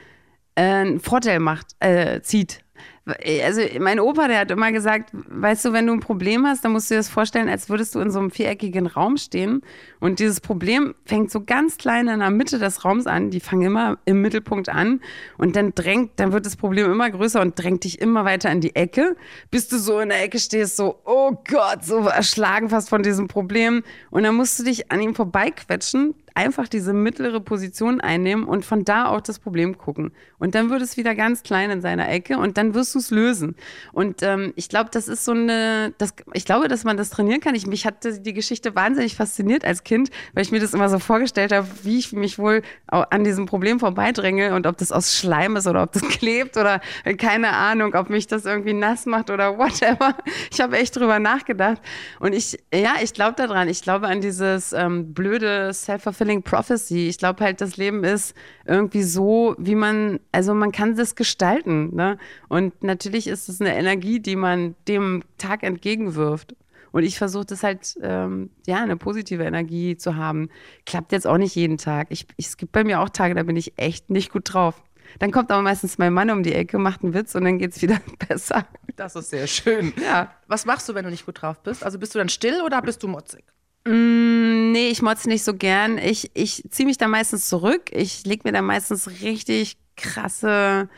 äh, 0.56 0.64
einen 0.64 1.00
Vorteil 1.00 1.40
macht, 1.40 1.68
äh, 1.80 2.22
zieht. 2.22 2.60
Also 3.06 3.62
mein 3.80 4.00
Opa, 4.00 4.28
der 4.28 4.40
hat 4.40 4.50
immer 4.50 4.72
gesagt, 4.72 5.12
weißt 5.14 5.66
du, 5.66 5.74
wenn 5.74 5.86
du 5.86 5.94
ein 5.94 6.00
Problem 6.00 6.48
hast, 6.48 6.66
dann 6.66 6.72
musst 6.72 6.90
du 6.90 6.96
dir 6.96 7.00
das 7.00 7.10
vorstellen, 7.10 7.48
als 7.48 7.70
würdest 7.70 7.94
du 7.94 8.00
in 8.00 8.10
so 8.10 8.18
einem 8.18 8.32
viereckigen 8.32 8.88
Raum 8.88 9.18
stehen. 9.18 9.62
Und 10.00 10.18
dieses 10.18 10.42
Problem 10.42 10.96
fängt 11.06 11.30
so 11.30 11.44
ganz 11.44 11.78
klein 11.78 12.08
in 12.08 12.20
der 12.20 12.32
Mitte 12.32 12.58
des 12.58 12.84
Raums 12.84 13.06
an, 13.06 13.30
die 13.30 13.42
fangen 13.42 13.62
immer 13.62 14.00
im 14.06 14.22
Mittelpunkt 14.22 14.70
an. 14.70 15.02
Und 15.38 15.56
dann 15.56 15.76
drängt, 15.76 16.14
dann 16.16 16.32
wird 16.32 16.48
das 16.48 16.56
Problem 16.56 16.92
immer 16.92 17.12
größer 17.12 17.42
und 17.42 17.62
drängt 17.62 17.84
dich 17.84 18.02
immer 18.02 18.26
weiter 18.26 18.52
in 18.52 18.60
die 18.60 18.76
Ecke, 18.76 19.16
bis 19.52 19.68
du 19.68 19.78
so 19.78 20.00
in 20.00 20.10
der 20.10 20.24
Ecke 20.24 20.40
stehst, 20.40 20.76
so, 20.76 21.00
oh 21.06 21.34
Gott, 21.48 21.86
so 21.86 22.00
erschlagen 22.08 22.70
fast 22.70 22.90
von 22.90 23.04
diesem 23.04 23.28
Problem. 23.28 23.84
Und 24.10 24.24
dann 24.24 24.36
musst 24.36 24.58
du 24.58 24.64
dich 24.64 24.92
an 24.92 25.00
ihm 25.00 25.14
vorbeiquetschen, 25.14 26.16
einfach 26.36 26.68
diese 26.68 26.94
mittlere 26.94 27.40
Position 27.40 28.02
einnehmen 28.02 28.44
und 28.44 28.66
von 28.66 28.84
da 28.84 29.06
auf 29.06 29.24
das 29.24 29.40
Problem 29.40 29.78
gucken. 29.78 30.12
Und 30.38 30.54
dann 30.54 30.70
wird 30.70 30.82
es 30.82 30.98
wieder 30.98 31.16
ganz 31.16 31.44
klein 31.44 31.72
in 31.72 31.82
seiner 31.82 32.10
Ecke 32.10 32.38
und 32.38 32.58
dann 32.58 32.74
wirst 32.74 32.94
du 32.94 32.95
es 33.00 33.12
lösen. 33.12 33.56
Und 33.94 34.24
ähm, 34.24 34.54
ich 34.56 34.70
glaube, 34.70 34.90
das 34.92 35.08
ist 35.08 35.26
so 35.26 35.32
eine, 35.32 35.94
das, 35.98 36.14
ich 36.34 36.46
glaube, 36.46 36.68
dass 36.68 36.84
man 36.84 36.98
das 36.98 37.10
trainieren 37.10 37.42
kann. 37.42 37.56
Ich, 37.56 37.68
mich 37.68 37.86
hatte 37.86 38.20
die 38.20 38.34
Geschichte 38.34 38.76
wahnsinnig 38.76 39.16
fasziniert 39.16 39.66
als 39.66 39.84
Kind, 39.84 40.10
weil 40.34 40.44
ich 40.44 40.52
mir 40.52 40.60
das 40.60 40.74
immer 40.74 40.90
so 40.90 41.00
vorgestellt 41.00 41.52
habe, 41.52 41.68
wie 41.84 41.98
ich 41.98 42.14
mich 42.14 42.38
wohl 42.40 42.62
an 42.88 43.24
diesem 43.24 43.46
Problem 43.46 43.80
vorbeidränge 43.80 44.56
und 44.56 44.68
ob 44.68 44.78
das 44.78 44.92
aus 44.92 45.16
Schleim 45.16 45.56
ist 45.56 45.68
oder 45.68 45.84
ob 45.84 45.92
das 45.92 46.04
klebt 46.10 46.58
oder 46.58 46.82
keine 47.18 47.50
Ahnung, 47.52 47.94
ob 47.96 48.10
mich 48.10 48.28
das 48.28 48.46
irgendwie 48.46 48.74
nass 48.74 49.06
macht 49.06 49.30
oder 49.30 49.58
whatever. 49.58 50.16
Ich 50.52 50.62
habe 50.62 50.78
echt 50.78 50.96
drüber 50.96 51.20
nachgedacht. 51.20 51.82
Und 52.20 52.34
ich, 52.34 52.60
ja, 52.74 52.96
ich 53.02 53.14
glaube 53.14 53.34
daran. 53.36 53.68
Ich 53.68 53.82
glaube 53.82 54.08
an 54.08 54.22
dieses 54.22 54.74
ähm, 54.74 55.14
blöde 55.14 55.74
Self-Fulfilling 55.74 56.44
Prophecy. 56.44 57.08
Ich 57.08 57.18
glaube 57.18 57.44
halt, 57.44 57.62
das 57.62 57.78
Leben 57.78 58.04
ist 58.04 58.36
irgendwie 58.66 59.04
so, 59.04 59.56
wie 59.58 59.76
man, 59.76 60.20
also 60.32 60.54
man 60.54 60.72
kann 60.72 60.96
das 60.96 61.16
gestalten. 61.16 61.96
Ne? 61.96 62.18
Und 62.50 62.84
natürlich 62.84 63.28
ist 63.28 63.50
es 63.50 63.62
eine 63.62 63.76
Energie, 63.76 64.20
die 64.20 64.36
man 64.36 64.76
dem 64.88 65.24
Tag 65.38 65.64
entgegenwirft. 65.64 66.56
Und 66.92 67.04
ich 67.04 67.18
versuche 67.18 67.46
das 67.46 67.62
halt, 67.62 67.98
ähm, 68.02 68.52
ja, 68.66 68.78
eine 68.78 68.96
positive 68.96 69.44
Energie 69.44 69.98
zu 69.98 70.16
haben. 70.16 70.50
Klappt 70.86 71.12
jetzt 71.12 71.28
auch 71.28 71.38
nicht 71.38 71.54
jeden 71.54 71.78
Tag. 71.78 72.08
Ich, 72.10 72.26
ich, 72.38 72.48
es 72.48 72.58
gibt 72.58 72.72
bei 72.72 72.84
mir 72.84 73.02
auch 73.02 73.10
Tage, 73.10 73.36
da 73.36 73.44
bin 73.44 73.58
ich 73.58 73.74
echt 73.78 74.10
nicht 74.10 74.32
gut 74.32 74.54
drauf. 74.54 74.82
Dann 75.20 75.32
kommt 75.32 75.52
aber 75.52 75.62
meistens 75.62 75.98
mein 75.98 76.14
Mann 76.14 76.30
um 76.30 76.42
die 76.42 76.54
Ecke, 76.54 76.78
macht 76.78 77.04
einen 77.04 77.14
Witz 77.14 77.36
und 77.36 77.44
dann 77.44 77.60
geht's 77.60 77.82
wieder 77.82 78.00
besser. 78.28 78.66
Das 78.96 79.16
ist 79.16 79.30
sehr 79.30 79.48
schön. 79.48 79.94
Ja. 80.02 80.32
Was 80.48 80.66
machst 80.66 80.88
du, 80.88 80.96
wenn 80.96 81.04
du 81.04 81.12
nicht 81.12 81.26
gut 81.26 81.42
drauf 81.42 81.62
bist? 81.64 81.84
Also 81.84 82.00
bist 82.00 82.16
du 82.16 82.20
dann 82.20 82.30
still 82.30 82.62
oder 82.66 82.82
bist 82.82 83.04
du 83.04 83.08
motzig? 83.08 83.44
Mm, 83.88 84.72
nee, 84.72 84.90
ich 84.90 85.02
motze 85.02 85.30
nicht 85.30 85.44
so 85.44 85.54
gern. 85.54 85.98
Ich, 85.98 86.32
ich 86.34 86.64
ziehe 86.70 86.88
mich 86.88 86.98
da 86.98 87.08
meistens 87.08 87.48
zurück. 87.48 87.92
Ich 87.92 88.26
lege 88.26 88.42
mir 88.46 88.52
da 88.52 88.62
meistens 88.62 89.22
richtig 89.22 89.78
krasse 89.96 90.90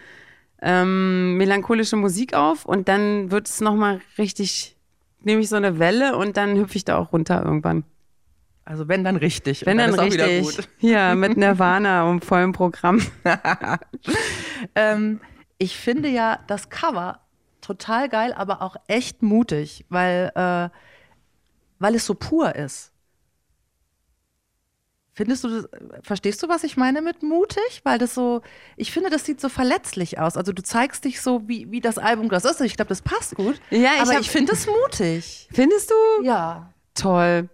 ähm, 0.62 1.38
melancholische 1.38 1.98
Musik 1.98 2.34
auf 2.34 2.66
und 2.66 2.88
dann 2.88 3.30
wird 3.32 3.48
es 3.48 3.62
nochmal 3.62 4.02
richtig, 4.18 4.76
nehme 5.22 5.42
ich 5.42 5.50
so 5.50 5.56
eine 5.56 5.80
Welle 5.80 6.18
und 6.18 6.38
dann 6.38 6.58
hüpfe 6.58 6.78
ich 6.78 6.86
da 6.86 6.98
auch 6.98 7.14
runter 7.14 7.44
irgendwann. 7.44 7.84
Also 8.66 8.88
wenn 8.90 9.04
dann 9.04 9.16
richtig. 9.16 9.66
Wenn 9.66 9.80
Und 9.80 9.86
dann, 9.86 9.90
ist 9.92 10.00
auch 10.00 10.12
wieder 10.12 10.28
richtig. 10.28 10.58
gut. 10.58 10.70
Ja, 10.82 11.16
mit 11.16 11.38
Nirvana 11.38 12.04
und 12.10 12.26
vollem 12.26 12.54
Programm. 12.54 13.02
Ähm, 14.76 15.22
ich 15.60 15.78
finde 15.78 16.10
ja 16.10 16.40
das 16.48 16.70
Cover 16.70 17.20
total 17.62 18.10
geil, 18.10 18.34
aber 18.34 18.62
auch 18.62 18.76
echt 18.88 19.22
mutig, 19.22 19.86
weil, 19.90 20.32
äh, 20.36 20.70
weil 21.80 21.96
es 21.96 22.06
so 22.06 22.14
pur 22.14 22.56
ist. 22.56 22.92
Findest 25.14 25.44
du 25.44 25.50
das, 25.50 25.68
verstehst 26.04 26.44
du, 26.44 26.48
was 26.48 26.64
ich 26.64 26.78
meine 26.78 27.02
mit 27.02 27.24
mutig? 27.24 27.82
Weil 27.84 27.98
das 27.98 28.14
so, 28.14 28.42
ich 28.76 28.92
finde, 28.92 29.10
das 29.10 29.26
sieht 29.26 29.42
so 29.42 29.50
verletzlich 29.50 30.20
aus. 30.20 30.38
Also 30.38 30.54
du 30.54 30.62
zeigst 30.62 31.06
dich 31.06 31.22
so, 31.22 31.48
wie, 31.48 31.72
wie 31.72 31.82
das 31.82 31.98
Album 31.98 32.30
das 32.30 32.46
ist. 32.46 32.62
Ich 32.62 32.76
glaube, 32.76 32.90
das 32.90 33.02
passt 33.02 33.36
gut. 33.36 33.60
Ja, 33.72 33.94
ich 33.96 34.02
aber 34.02 34.14
hab- 34.14 34.22
ich 34.22 34.30
finde 34.30 34.54
es 34.54 34.68
mutig. 34.68 35.50
Findest 35.52 35.90
du? 35.90 36.24
Ja. 36.24 36.72
Toll. 36.94 37.50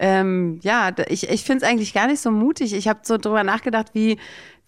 Ähm, 0.00 0.60
ja, 0.62 0.92
ich, 1.08 1.28
ich 1.28 1.42
finde 1.42 1.64
es 1.64 1.68
eigentlich 1.68 1.92
gar 1.92 2.06
nicht 2.06 2.20
so 2.20 2.30
mutig. 2.30 2.72
Ich 2.72 2.86
habe 2.86 3.00
so 3.02 3.18
drüber 3.18 3.42
nachgedacht, 3.42 3.88
wie, 3.94 4.16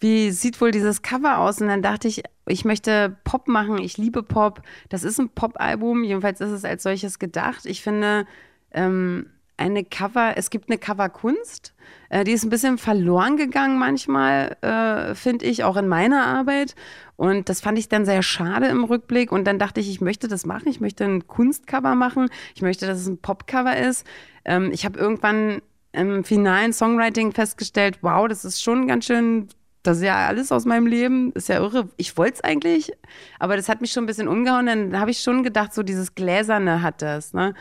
wie 0.01 0.31
sieht 0.31 0.59
wohl 0.59 0.71
dieses 0.71 1.03
Cover 1.03 1.37
aus? 1.37 1.61
Und 1.61 1.69
dann 1.69 1.81
dachte 1.81 2.09
ich, 2.09 2.21
ich 2.47 2.65
möchte 2.65 3.15
Pop 3.23 3.47
machen. 3.47 3.77
Ich 3.77 3.97
liebe 3.97 4.23
Pop. 4.23 4.61
Das 4.89 5.03
ist 5.05 5.19
ein 5.21 5.29
Pop-Album. 5.29 6.03
Jedenfalls 6.03 6.41
ist 6.41 6.51
es 6.51 6.65
als 6.65 6.83
solches 6.83 7.17
gedacht. 7.17 7.65
Ich 7.65 7.81
finde, 7.81 8.25
ähm, 8.73 9.27
eine 9.57 9.83
Cover, 9.83 10.33
es 10.37 10.49
gibt 10.49 10.69
eine 10.69 10.79
Coverkunst, 10.79 11.73
äh, 12.09 12.23
die 12.23 12.31
ist 12.31 12.43
ein 12.43 12.49
bisschen 12.49 12.77
verloren 12.77 13.37
gegangen 13.37 13.77
manchmal, 13.77 14.57
äh, 14.61 15.15
finde 15.15 15.45
ich, 15.45 15.63
auch 15.63 15.77
in 15.77 15.87
meiner 15.87 16.25
Arbeit. 16.25 16.75
Und 17.15 17.49
das 17.49 17.61
fand 17.61 17.77
ich 17.77 17.87
dann 17.87 18.05
sehr 18.05 18.23
schade 18.23 18.67
im 18.67 18.83
Rückblick. 18.83 19.31
Und 19.31 19.45
dann 19.45 19.59
dachte 19.59 19.79
ich, 19.79 19.89
ich 19.89 20.01
möchte 20.01 20.27
das 20.27 20.45
machen. 20.45 20.67
Ich 20.67 20.81
möchte 20.81 21.05
ein 21.05 21.27
Kunstcover 21.27 21.93
machen. 21.93 22.29
Ich 22.55 22.63
möchte, 22.63 22.87
dass 22.87 22.99
es 22.99 23.07
ein 23.07 23.19
Popcover 23.19 23.77
ist. 23.77 24.05
Ähm, 24.43 24.71
ich 24.73 24.85
habe 24.85 24.99
irgendwann 24.99 25.61
im 25.93 26.23
finalen 26.23 26.73
Songwriting 26.73 27.31
festgestellt, 27.31 27.99
wow, 28.01 28.27
das 28.27 28.45
ist 28.45 28.63
schon 28.63 28.87
ganz 28.87 29.05
schön 29.05 29.49
das 29.83 29.97
ist 29.97 30.03
ja 30.03 30.27
alles 30.27 30.51
aus 30.51 30.65
meinem 30.65 30.85
Leben, 30.85 31.31
ist 31.33 31.49
ja 31.49 31.59
irre. 31.59 31.89
Ich 31.97 32.17
wollte 32.17 32.35
es 32.35 32.43
eigentlich, 32.43 32.91
aber 33.39 33.55
das 33.55 33.67
hat 33.67 33.81
mich 33.81 33.91
schon 33.91 34.03
ein 34.03 34.07
bisschen 34.07 34.27
umgehauen. 34.27 34.67
Dann 34.67 34.99
habe 34.99 35.11
ich 35.11 35.19
schon 35.19 35.43
gedacht, 35.43 35.73
so 35.73 35.83
dieses 35.83 36.13
Gläserne 36.15 36.81
hat 36.81 37.01
das. 37.01 37.33
Ne? 37.33 37.53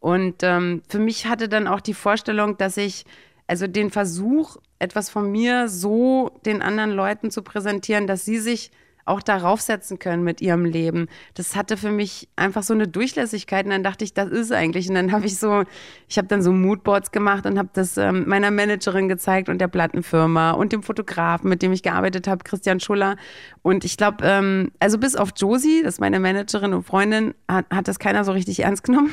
Und 0.00 0.42
ähm, 0.42 0.82
für 0.88 0.98
mich 0.98 1.26
hatte 1.26 1.48
dann 1.48 1.66
auch 1.66 1.80
die 1.80 1.94
Vorstellung, 1.94 2.56
dass 2.56 2.76
ich, 2.76 3.04
also 3.46 3.66
den 3.66 3.90
Versuch, 3.90 4.56
etwas 4.78 5.10
von 5.10 5.30
mir 5.30 5.68
so 5.68 6.38
den 6.44 6.62
anderen 6.62 6.90
Leuten 6.90 7.30
zu 7.30 7.42
präsentieren, 7.42 8.06
dass 8.06 8.24
sie 8.24 8.38
sich 8.38 8.70
auch 9.06 9.22
darauf 9.22 9.60
setzen 9.60 9.98
können 9.98 10.24
mit 10.24 10.40
ihrem 10.40 10.64
Leben. 10.64 11.06
Das 11.34 11.54
hatte 11.54 11.76
für 11.76 11.92
mich 11.92 12.28
einfach 12.34 12.64
so 12.64 12.74
eine 12.74 12.88
Durchlässigkeit 12.88 13.64
und 13.64 13.70
dann 13.70 13.84
dachte 13.84 14.04
ich, 14.04 14.14
das 14.14 14.28
ist 14.30 14.52
eigentlich. 14.52 14.88
Und 14.88 14.96
dann 14.96 15.12
habe 15.12 15.26
ich 15.26 15.38
so, 15.38 15.62
ich 16.08 16.18
habe 16.18 16.26
dann 16.28 16.42
so 16.42 16.52
Moodboards 16.52 17.12
gemacht 17.12 17.46
und 17.46 17.56
habe 17.56 17.70
das 17.72 17.96
ähm, 17.96 18.24
meiner 18.26 18.50
Managerin 18.50 19.08
gezeigt 19.08 19.48
und 19.48 19.58
der 19.58 19.68
Plattenfirma 19.68 20.50
und 20.50 20.72
dem 20.72 20.82
Fotografen, 20.82 21.48
mit 21.48 21.62
dem 21.62 21.72
ich 21.72 21.84
gearbeitet 21.84 22.26
habe, 22.26 22.42
Christian 22.42 22.80
Schuller. 22.80 23.16
Und 23.62 23.84
ich 23.84 23.96
glaube, 23.96 24.18
ähm, 24.22 24.72
also 24.80 24.98
bis 24.98 25.14
auf 25.14 25.30
Josie, 25.36 25.82
das 25.84 25.94
ist 25.94 26.00
meine 26.00 26.18
Managerin 26.18 26.74
und 26.74 26.82
Freundin, 26.82 27.34
hat, 27.48 27.66
hat 27.70 27.86
das 27.86 28.00
keiner 28.00 28.24
so 28.24 28.32
richtig 28.32 28.60
ernst 28.60 28.82
genommen. 28.82 29.12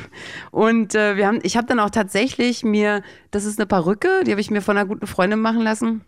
Und 0.50 0.96
äh, 0.96 1.16
wir 1.16 1.28
haben, 1.28 1.38
ich 1.44 1.56
habe 1.56 1.68
dann 1.68 1.78
auch 1.78 1.90
tatsächlich 1.90 2.64
mir, 2.64 3.02
das 3.30 3.44
ist 3.44 3.60
eine 3.60 3.66
Perücke, 3.66 4.08
die 4.26 4.32
habe 4.32 4.40
ich 4.40 4.50
mir 4.50 4.60
von 4.60 4.76
einer 4.76 4.86
guten 4.86 5.06
Freundin 5.06 5.40
machen 5.40 5.62
lassen. 5.62 6.04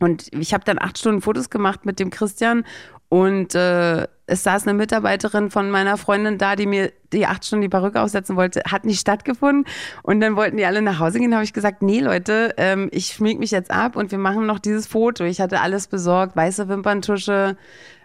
Und 0.00 0.32
ich 0.32 0.54
habe 0.54 0.64
dann 0.64 0.78
acht 0.78 0.98
Stunden 0.98 1.22
Fotos 1.22 1.50
gemacht 1.50 1.84
mit 1.84 1.98
dem 1.98 2.10
Christian 2.10 2.64
und 3.08 3.54
äh, 3.54 4.06
es 4.26 4.42
saß 4.42 4.66
eine 4.66 4.74
Mitarbeiterin 4.74 5.50
von 5.50 5.70
meiner 5.70 5.96
Freundin 5.96 6.36
da, 6.36 6.54
die 6.54 6.66
mir 6.66 6.92
die 7.14 7.26
acht 7.26 7.46
Stunden 7.46 7.62
die 7.62 7.70
Perücke 7.70 8.02
aufsetzen 8.02 8.36
wollte, 8.36 8.60
hat 8.70 8.84
nicht 8.84 9.00
stattgefunden. 9.00 9.64
Und 10.02 10.20
dann 10.20 10.36
wollten 10.36 10.58
die 10.58 10.66
alle 10.66 10.82
nach 10.82 10.98
Hause 10.98 11.18
gehen. 11.18 11.32
habe 11.32 11.44
ich 11.44 11.54
gesagt, 11.54 11.80
nee 11.80 12.00
Leute, 12.00 12.54
ähm, 12.58 12.88
ich 12.92 13.06
schmink 13.06 13.40
mich 13.40 13.50
jetzt 13.50 13.70
ab 13.70 13.96
und 13.96 14.10
wir 14.10 14.18
machen 14.18 14.44
noch 14.44 14.58
dieses 14.58 14.86
Foto. 14.86 15.24
Ich 15.24 15.40
hatte 15.40 15.62
alles 15.62 15.86
besorgt, 15.86 16.36
weiße 16.36 16.68
Wimperntusche, 16.68 17.56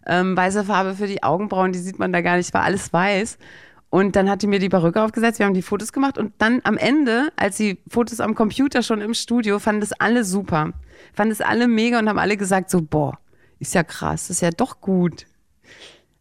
ähm, 0.07 0.37
weiße 0.37 0.63
Farbe 0.63 0.95
für 0.95 1.07
die 1.07 1.21
Augenbrauen, 1.23 1.73
die 1.73 1.79
sieht 1.79 1.99
man 1.99 2.13
da 2.13 2.21
gar 2.21 2.37
nicht, 2.37 2.53
war 2.53 2.63
alles 2.63 2.93
weiß. 2.93 3.37
Und 3.89 4.15
dann 4.15 4.29
hat 4.29 4.41
die 4.41 4.47
mir 4.47 4.59
die 4.59 4.69
Perücke 4.69 5.01
aufgesetzt, 5.01 5.39
wir 5.39 5.45
haben 5.45 5.53
die 5.53 5.61
Fotos 5.61 5.91
gemacht 5.93 6.17
und 6.17 6.33
dann 6.39 6.61
am 6.63 6.77
Ende, 6.77 7.27
als 7.35 7.57
die 7.57 7.77
Fotos 7.89 8.21
am 8.21 8.33
Computer 8.33 8.81
schon 8.81 9.01
im 9.01 9.13
Studio, 9.13 9.59
fanden 9.59 9.81
das 9.81 9.91
alle 9.93 10.23
super. 10.23 10.71
Fanden 11.13 11.33
es 11.33 11.41
alle 11.41 11.67
mega 11.67 11.99
und 11.99 12.09
haben 12.09 12.17
alle 12.17 12.37
gesagt 12.37 12.71
so, 12.71 12.81
boah, 12.81 13.19
ist 13.67 13.75
ja 13.75 13.83
krass, 13.83 14.29
ist 14.29 14.41
ja 14.41 14.51
doch 14.51 14.81
gut. 14.81 15.25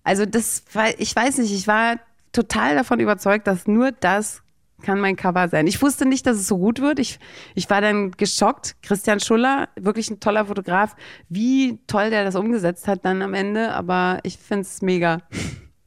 Also 0.05 0.27
das 0.27 0.65
ich 0.99 1.15
weiß 1.15 1.39
nicht, 1.39 1.53
ich 1.53 1.67
war 1.67 1.97
total 2.33 2.75
davon 2.75 3.01
überzeugt, 3.01 3.47
dass 3.47 3.67
nur 3.67 3.93
das 3.93 4.43
kann 4.83 5.01
mein 5.01 5.17
Cover 5.17 5.49
sein. 5.49 5.67
Ich 5.67 5.81
wusste 5.81 6.07
nicht, 6.07 6.27
dass 6.27 6.37
es 6.37 6.49
so 6.49 6.59
gut 6.59 6.81
wird. 6.81 6.99
Ich, 6.99 7.21
ich 7.55 7.71
war 7.71 7.81
dann 7.81 8.11
geschockt. 8.11 8.75
Christian 8.83 9.21
Schuller, 9.21 9.69
wirklich 9.77 10.11
ein 10.11 10.21
toller 10.21 10.47
Fotograf, 10.47 10.97
wie 11.29 11.79
toll 11.87 12.11
der 12.11 12.25
das 12.25 12.35
umgesetzt 12.35 12.89
hat 12.89 13.05
dann 13.05 13.23
am 13.23 13.33
Ende, 13.33 13.73
aber 13.73 14.19
ich 14.25 14.39
finde 14.39 14.63
es 14.63 14.83
mega. 14.83 15.19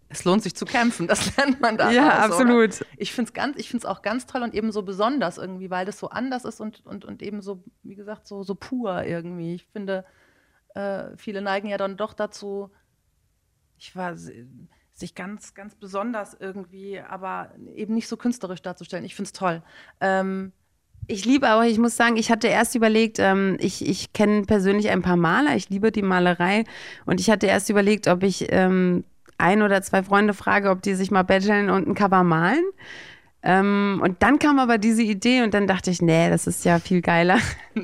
es 0.07 0.23
lohnt 0.23 0.43
sich 0.43 0.55
zu 0.55 0.65
kämpfen, 0.65 1.07
das 1.07 1.35
lernt 1.35 1.59
man 1.61 1.77
da. 1.77 1.91
Ja, 1.91 2.09
raus, 2.09 2.31
absolut. 2.31 2.81
Oder? 2.81 2.89
Ich 2.97 3.11
finde 3.11 3.29
es 3.29 3.33
ganz, 3.33 3.57
ich 3.57 3.69
finde 3.69 3.85
es 3.85 3.91
auch 3.91 4.01
ganz 4.01 4.25
toll 4.25 4.41
und 4.41 4.53
eben 4.53 4.71
so 4.71 4.83
besonders 4.83 5.37
irgendwie, 5.37 5.69
weil 5.69 5.85
das 5.85 5.99
so 5.99 6.09
anders 6.09 6.45
ist 6.45 6.61
und, 6.61 6.85
und, 6.85 7.05
und 7.05 7.21
eben 7.21 7.41
so, 7.41 7.63
wie 7.83 7.95
gesagt, 7.95 8.27
so, 8.27 8.43
so 8.43 8.55
pur 8.55 9.03
irgendwie. 9.03 9.55
Ich 9.55 9.65
finde, 9.73 10.05
äh, 10.75 11.15
viele 11.17 11.41
neigen 11.41 11.67
ja 11.67 11.77
dann 11.77 11.97
doch 11.97 12.13
dazu, 12.13 12.69
ich 13.77 13.95
war 13.95 14.15
sich 14.15 15.15
ganz, 15.15 15.53
ganz 15.53 15.75
besonders 15.75 16.33
irgendwie, 16.33 16.99
aber 16.99 17.51
eben 17.75 17.93
nicht 17.93 18.07
so 18.07 18.17
künstlerisch 18.17 18.61
darzustellen. 18.61 19.05
Ich 19.05 19.15
finde 19.15 19.27
es 19.27 19.33
toll. 19.33 19.63
Ähm, 19.99 20.53
ich 21.07 21.25
liebe 21.25 21.53
auch, 21.53 21.63
ich 21.63 21.77
muss 21.77 21.97
sagen, 21.97 22.17
ich 22.17 22.31
hatte 22.31 22.47
erst 22.47 22.75
überlegt, 22.75 23.19
ähm, 23.19 23.57
ich, 23.59 23.87
ich 23.87 24.13
kenne 24.13 24.43
persönlich 24.43 24.89
ein 24.89 25.01
paar 25.01 25.17
Maler, 25.17 25.55
ich 25.55 25.69
liebe 25.69 25.91
die 25.91 26.01
Malerei 26.01 26.63
und 27.05 27.19
ich 27.19 27.29
hatte 27.29 27.47
erst 27.47 27.69
überlegt, 27.69 28.07
ob 28.07 28.23
ich 28.23 28.47
ähm, 28.49 29.03
ein 29.37 29.61
oder 29.61 29.81
zwei 29.81 30.01
Freunde 30.01 30.33
frage, 30.33 30.69
ob 30.69 30.81
die 30.81 30.95
sich 30.95 31.11
mal 31.11 31.23
betteln 31.23 31.69
und 31.69 31.87
ein 31.87 31.93
Cover 31.93 32.23
malen. 32.23 32.63
Ähm, 33.47 34.01
und 34.03 34.23
dann 34.23 34.39
kam 34.39 34.57
aber 34.57 34.79
diese 34.79 35.03
Idee 35.03 35.43
und 35.43 35.53
dann 35.53 35.67
dachte 35.67 35.91
ich, 35.91 36.01
nee, 36.01 36.31
das 36.31 36.47
ist 36.47 36.65
ja 36.65 36.79
viel 36.79 37.01
geiler. 37.01 37.37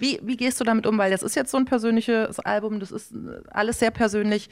Wie, 0.00 0.20
wie 0.22 0.36
gehst 0.36 0.60
du 0.60 0.64
damit 0.64 0.86
um? 0.86 0.98
Weil 0.98 1.10
das 1.10 1.22
ist 1.22 1.34
jetzt 1.34 1.50
so 1.50 1.56
ein 1.56 1.64
persönliches 1.64 2.40
Album, 2.40 2.78
das 2.78 2.92
ist 2.92 3.14
alles 3.50 3.78
sehr 3.78 3.90
persönlich. 3.90 4.50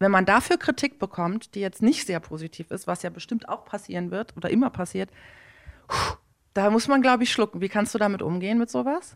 Wenn 0.00 0.10
man 0.10 0.26
dafür 0.26 0.58
Kritik 0.58 0.98
bekommt, 0.98 1.54
die 1.54 1.60
jetzt 1.60 1.82
nicht 1.82 2.04
sehr 2.04 2.18
positiv 2.18 2.72
ist, 2.72 2.88
was 2.88 3.04
ja 3.04 3.10
bestimmt 3.10 3.48
auch 3.48 3.64
passieren 3.64 4.10
wird 4.10 4.36
oder 4.36 4.50
immer 4.50 4.70
passiert, 4.70 5.10
da 6.52 6.70
muss 6.70 6.88
man, 6.88 7.00
glaube 7.00 7.22
ich, 7.22 7.30
schlucken. 7.30 7.60
Wie 7.60 7.68
kannst 7.68 7.94
du 7.94 7.98
damit 7.98 8.22
umgehen 8.22 8.58
mit 8.58 8.70
sowas? 8.70 9.14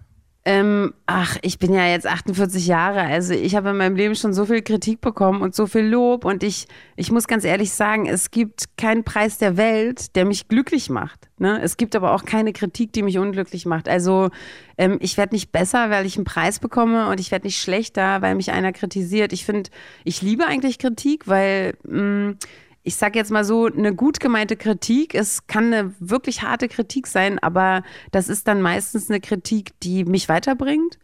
Ähm, 0.49 0.95
ach, 1.07 1.38
ich 1.43 1.59
bin 1.59 1.75
ja 1.75 1.88
jetzt 1.88 2.07
48 2.07 2.69
Jahre, 2.69 3.00
also 3.00 3.35
ich 3.35 3.57
habe 3.57 3.71
in 3.71 3.79
meinem 3.79 3.97
Leben 3.97 4.15
schon 4.15 4.33
so 4.33 4.47
viel 4.47 4.62
Kritik 4.62 5.00
bekommen 5.00 5.43
und 5.43 5.57
so 5.57 5.67
viel 5.67 5.85
Lob 5.85 6.25
und 6.25 6.45
ich, 6.45 6.69
ich 6.95 7.11
muss 7.11 7.26
ganz 7.26 7.45
ehrlich 7.45 7.73
sagen, 7.73 8.07
es 8.07 8.31
gibt 8.31 8.76
keinen 8.76 9.03
Preis 9.03 9.38
der 9.38 9.57
Welt, 9.57 10.15
der 10.15 10.25
mich 10.25 10.47
glücklich 10.47 10.88
macht. 10.88 11.29
Ne? 11.38 11.61
Es 11.61 11.76
gibt 11.76 11.97
aber 11.97 12.12
auch 12.12 12.25
keine 12.25 12.53
Kritik, 12.53 12.93
die 12.93 13.03
mich 13.03 13.19
unglücklich 13.19 13.67
macht. 13.67 13.88
Also 13.88 14.31
ähm, 14.79 14.99
ich 15.00 15.17
werde 15.17 15.35
nicht 15.35 15.50
besser, 15.50 15.91
weil 15.91 16.07
ich 16.07 16.15
einen 16.15 16.25
Preis 16.25 16.61
bekomme 16.61 17.09
und 17.09 17.19
ich 17.19 17.33
werde 17.33 17.49
nicht 17.49 17.61
schlechter, 17.61 18.23
weil 18.23 18.37
mich 18.37 18.53
einer 18.53 18.71
kritisiert. 18.71 19.33
Ich 19.33 19.45
finde, 19.45 19.69
ich 20.05 20.23
liebe 20.23 20.47
eigentlich 20.47 20.79
Kritik, 20.79 21.26
weil 21.26 21.75
mh, 21.83 22.03
mm, 22.03 22.38
ich 22.87 22.95
sage 22.95 23.19
jetzt 23.19 23.33
mal 23.33 23.45
so, 23.45 23.66
eine 23.66 23.93
gut 23.93 24.21
gemeinte 24.21 24.57
Kritik, 24.57 25.16
es 25.16 25.49
kann 25.49 25.73
eine 25.73 25.93
wirklich 25.99 26.43
harte 26.43 26.69
Kritik 26.69 27.09
sein, 27.09 27.40
aber 27.40 27.83
das 28.12 28.28
ist 28.28 28.47
dann 28.47 28.62
meistens 28.62 29.11
eine 29.11 29.21
Kritik, 29.21 29.73
die 29.81 30.05
mich 30.05 30.28
weiterbringt. 30.28 30.97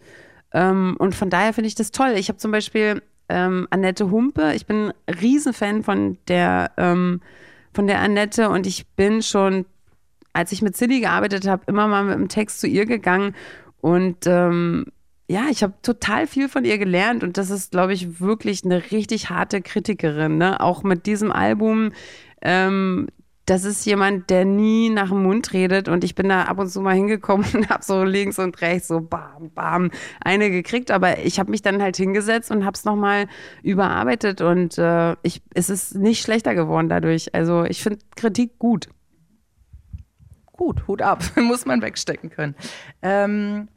Ähm, 0.52 0.94
und 1.00 1.16
von 1.16 1.28
daher 1.28 1.52
finde 1.52 1.66
ich 1.66 1.74
das 1.74 1.90
toll. 1.90 2.12
Ich 2.16 2.28
habe 2.28 2.38
zum 2.38 2.52
Beispiel 2.52 3.02
ähm, 3.28 3.66
Annette 3.70 4.12
Humpe, 4.12 4.52
ich 4.54 4.66
bin 4.66 4.92
ein 5.06 5.14
Riesenfan 5.20 5.82
von 5.82 6.18
der, 6.28 6.70
ähm, 6.76 7.20
von 7.74 7.88
der 7.88 8.00
Annette 8.00 8.48
und 8.48 8.68
ich 8.68 8.86
bin 8.94 9.20
schon, 9.20 9.66
als 10.32 10.52
ich 10.52 10.62
mit 10.62 10.76
Silly 10.76 11.00
gearbeitet 11.00 11.48
habe, 11.48 11.64
immer 11.66 11.88
mal 11.88 12.04
mit 12.04 12.14
dem 12.14 12.28
Text 12.28 12.60
zu 12.60 12.68
ihr 12.68 12.86
gegangen 12.86 13.34
und 13.80 14.28
ähm, 14.28 14.86
ja, 15.32 15.46
ich 15.50 15.62
habe 15.62 15.72
total 15.80 16.26
viel 16.26 16.50
von 16.50 16.66
ihr 16.66 16.76
gelernt 16.76 17.24
und 17.24 17.38
das 17.38 17.48
ist, 17.48 17.70
glaube 17.70 17.94
ich, 17.94 18.20
wirklich 18.20 18.66
eine 18.66 18.90
richtig 18.90 19.30
harte 19.30 19.62
Kritikerin. 19.62 20.36
Ne? 20.36 20.60
Auch 20.60 20.82
mit 20.82 21.06
diesem 21.06 21.32
Album. 21.32 21.92
Ähm, 22.42 23.08
das 23.46 23.64
ist 23.64 23.86
jemand, 23.86 24.28
der 24.28 24.44
nie 24.44 24.90
nach 24.90 25.08
dem 25.08 25.22
Mund 25.22 25.54
redet 25.54 25.88
und 25.88 26.04
ich 26.04 26.14
bin 26.14 26.28
da 26.28 26.42
ab 26.42 26.58
und 26.58 26.68
zu 26.68 26.82
mal 26.82 26.94
hingekommen 26.94 27.46
und 27.54 27.70
habe 27.70 27.82
so 27.82 28.04
links 28.04 28.38
und 28.38 28.60
rechts 28.60 28.88
so 28.88 29.00
bam, 29.00 29.50
bam 29.54 29.90
eine 30.20 30.50
gekriegt, 30.50 30.90
aber 30.90 31.18
ich 31.20 31.40
habe 31.40 31.50
mich 31.50 31.62
dann 31.62 31.80
halt 31.80 31.96
hingesetzt 31.96 32.50
und 32.50 32.66
habe 32.66 32.74
es 32.74 32.84
nochmal 32.84 33.26
überarbeitet 33.62 34.42
und 34.42 34.76
äh, 34.76 35.16
ich, 35.22 35.40
es 35.54 35.70
ist 35.70 35.94
nicht 35.94 36.22
schlechter 36.22 36.54
geworden 36.54 36.90
dadurch. 36.90 37.34
Also 37.34 37.64
ich 37.64 37.82
finde 37.82 38.00
Kritik 38.16 38.58
gut. 38.58 38.90
Gut, 40.52 40.86
Hut 40.86 41.00
ab, 41.00 41.24
muss 41.36 41.64
man 41.64 41.80
wegstecken 41.80 42.28
können. 42.28 42.54
Ähm, 43.00 43.68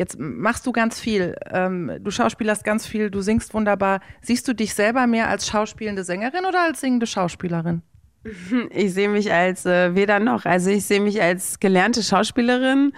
Jetzt 0.00 0.18
machst 0.18 0.66
du 0.66 0.72
ganz 0.72 0.98
viel. 0.98 1.36
Ähm, 1.50 1.92
du 2.00 2.10
schauspielerst 2.10 2.64
ganz 2.64 2.86
viel, 2.86 3.10
du 3.10 3.20
singst 3.20 3.52
wunderbar. 3.52 4.00
Siehst 4.22 4.48
du 4.48 4.54
dich 4.54 4.72
selber 4.72 5.06
mehr 5.06 5.28
als 5.28 5.46
schauspielende 5.46 6.04
Sängerin 6.04 6.46
oder 6.46 6.62
als 6.62 6.80
singende 6.80 7.06
Schauspielerin? 7.06 7.82
Ich 8.70 8.94
sehe 8.94 9.10
mich 9.10 9.30
als 9.30 9.66
äh, 9.66 9.94
weder 9.94 10.18
noch. 10.18 10.46
Also 10.46 10.70
ich 10.70 10.86
sehe 10.86 11.00
mich 11.00 11.20
als 11.20 11.60
gelernte 11.60 12.02
Schauspielerin 12.02 12.94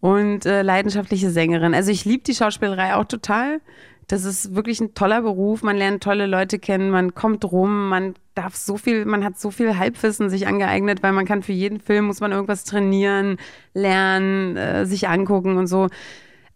und 0.00 0.44
äh, 0.44 0.62
leidenschaftliche 0.62 1.30
Sängerin. 1.30 1.72
Also 1.72 1.92
ich 1.92 2.04
liebe 2.04 2.24
die 2.24 2.34
Schauspielerei 2.34 2.96
auch 2.96 3.04
total. 3.04 3.60
Das 4.08 4.24
ist 4.24 4.52
wirklich 4.52 4.80
ein 4.80 4.94
toller 4.94 5.22
Beruf. 5.22 5.62
Man 5.62 5.76
lernt 5.76 6.02
tolle 6.02 6.26
Leute 6.26 6.58
kennen, 6.58 6.90
man 6.90 7.14
kommt 7.14 7.44
rum, 7.44 7.88
man 7.90 8.14
darf 8.34 8.56
so 8.56 8.76
viel, 8.76 9.04
man 9.04 9.22
hat 9.22 9.38
so 9.38 9.52
viel 9.52 9.78
Halbwissen 9.78 10.28
sich 10.28 10.48
angeeignet, 10.48 11.00
weil 11.04 11.12
man 11.12 11.26
kann 11.26 11.44
für 11.44 11.52
jeden 11.52 11.78
Film 11.78 12.06
muss 12.06 12.20
man 12.20 12.32
irgendwas 12.32 12.64
trainieren, 12.64 13.36
lernen, 13.72 14.56
äh, 14.56 14.84
sich 14.84 15.06
angucken 15.06 15.56
und 15.56 15.68
so. 15.68 15.86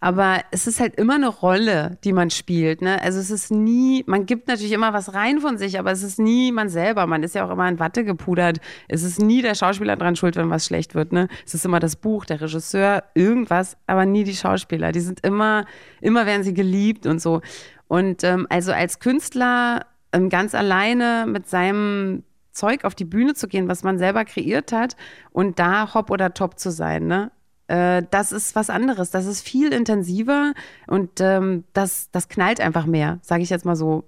Aber 0.05 0.43
es 0.51 0.67
ist 0.67 0.81
halt 0.81 0.97
immer 0.97 1.15
eine 1.15 1.29
Rolle, 1.29 1.97
die 2.05 2.13
man 2.13 2.29
spielt. 2.29 2.83
Ne? 2.83 3.01
Also 3.01 3.19
es 3.21 3.31
ist 3.31 3.51
nie, 3.51 4.05
man 4.07 4.27
gibt 4.27 4.49
natürlich 4.49 4.73
immer 4.73 4.93
was 4.93 5.15
rein 5.15 5.41
von 5.41 5.57
sich, 5.57 5.79
aber 5.79 5.93
es 5.93 6.03
ist 6.03 6.19
nie 6.19 6.53
man 6.53 6.69
selber. 6.69 7.07
Man 7.07 7.23
ist 7.23 7.35
ja 7.35 7.47
auch 7.47 7.51
immer 7.51 7.67
in 7.67 7.79
Watte 7.79 8.05
gepudert. 8.05 8.61
Es 8.87 9.03
ist 9.03 9.19
nie 9.19 9.41
der 9.41 9.55
Schauspieler 9.55 9.97
dran 9.97 10.15
schuld, 10.15 10.37
wenn 10.37 10.51
was 10.51 10.67
schlecht 10.67 10.95
wird. 10.95 11.15
Ne? 11.15 11.29
Es 11.47 11.55
ist 11.55 11.65
immer 11.65 11.81
das 11.81 11.97
Buch, 11.97 12.27
der 12.27 12.43
Regisseur, 12.43 13.03
irgendwas, 13.15 13.79
aber 13.87 14.05
nie 14.05 14.25
die 14.25 14.37
Schauspieler. 14.37 14.93
Die 14.93 15.01
sind 15.01 15.21
immer, 15.25 15.65
immer 16.03 16.27
werden 16.27 16.43
sie 16.43 16.53
geliebt 16.53 17.07
und 17.07 17.23
so. 17.23 17.41
Und 17.89 18.25
ähm, 18.25 18.47
also 18.51 18.73
als 18.73 18.99
Künstler 18.99 19.87
ähm, 20.13 20.29
ganz 20.29 20.55
alleine 20.55 21.25
mit 21.27 21.49
seinem 21.49 22.25
Zeug 22.53 22.85
auf 22.85 22.95
die 22.95 23.07
Bühne 23.07 23.33
zu 23.33 23.49
gehen, 23.49 23.69
was 23.69 23.83
man 23.83 23.97
selber 23.97 24.27
kreiert 24.27 24.71
hat 24.71 24.97
und 25.31 25.59
da 25.59 25.95
hopp 25.95 26.11
oder 26.11 26.35
top 26.35 26.59
zu 26.59 26.71
sein. 26.71 27.07
Ne? 27.07 27.31
Äh, 27.69 28.03
das 28.11 28.33
ist 28.33 28.55
was 28.55 28.71
anderes. 28.71 29.11
Das 29.11 29.27
ist 29.27 29.47
viel 29.47 29.73
intensiver 29.73 30.53
und 30.87 31.21
ähm, 31.21 31.65
das, 31.73 32.11
das 32.11 32.29
knallt 32.29 32.61
einfach 32.61 32.87
mehr, 32.87 33.19
sage 33.23 33.43
ich 33.43 33.51
jetzt 33.51 33.65
mal 33.65 33.77
so, 33.77 34.05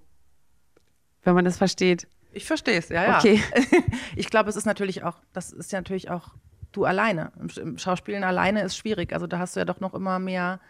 wenn 1.24 1.34
man 1.34 1.44
das 1.44 1.56
versteht. 1.56 2.06
Ich 2.32 2.44
verstehe 2.44 2.78
es, 2.78 2.90
ja, 2.90 3.04
ja. 3.04 3.18
Okay. 3.18 3.40
Ich 4.16 4.28
glaube, 4.28 4.50
es 4.50 4.56
ist 4.56 4.66
natürlich 4.66 5.02
auch, 5.04 5.16
das 5.32 5.52
ist 5.52 5.72
ja 5.72 5.78
natürlich 5.78 6.10
auch 6.10 6.34
du 6.72 6.84
alleine. 6.84 7.32
Im 7.56 7.78
Schauspielen 7.78 8.24
alleine 8.24 8.62
ist 8.62 8.76
schwierig. 8.76 9.12
Also 9.12 9.26
da 9.26 9.38
hast 9.38 9.56
du 9.56 9.60
ja 9.60 9.64
doch 9.64 9.80
noch 9.80 9.94
immer 9.94 10.18
mehr, 10.18 10.60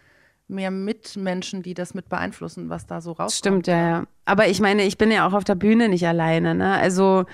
mehr 0.47 0.71
Mitmenschen, 0.71 1.63
die 1.63 1.75
das 1.75 1.95
mit 1.95 2.09
beeinflussen, 2.09 2.69
was 2.69 2.87
da 2.87 3.01
so 3.01 3.11
rauskommt. 3.11 3.33
Stimmt, 3.33 3.67
ja, 3.67 3.89
ja. 3.89 4.07
Aber 4.25 4.47
ich 4.47 4.61
meine, 4.61 4.83
ich 4.85 4.99
bin 4.99 5.11
ja 5.11 5.27
auch 5.27 5.33
auf 5.33 5.45
der 5.45 5.57
Bühne 5.57 5.89
nicht 5.89 6.07
alleine. 6.07 6.55
Ne? 6.55 6.75
Also 6.75 7.27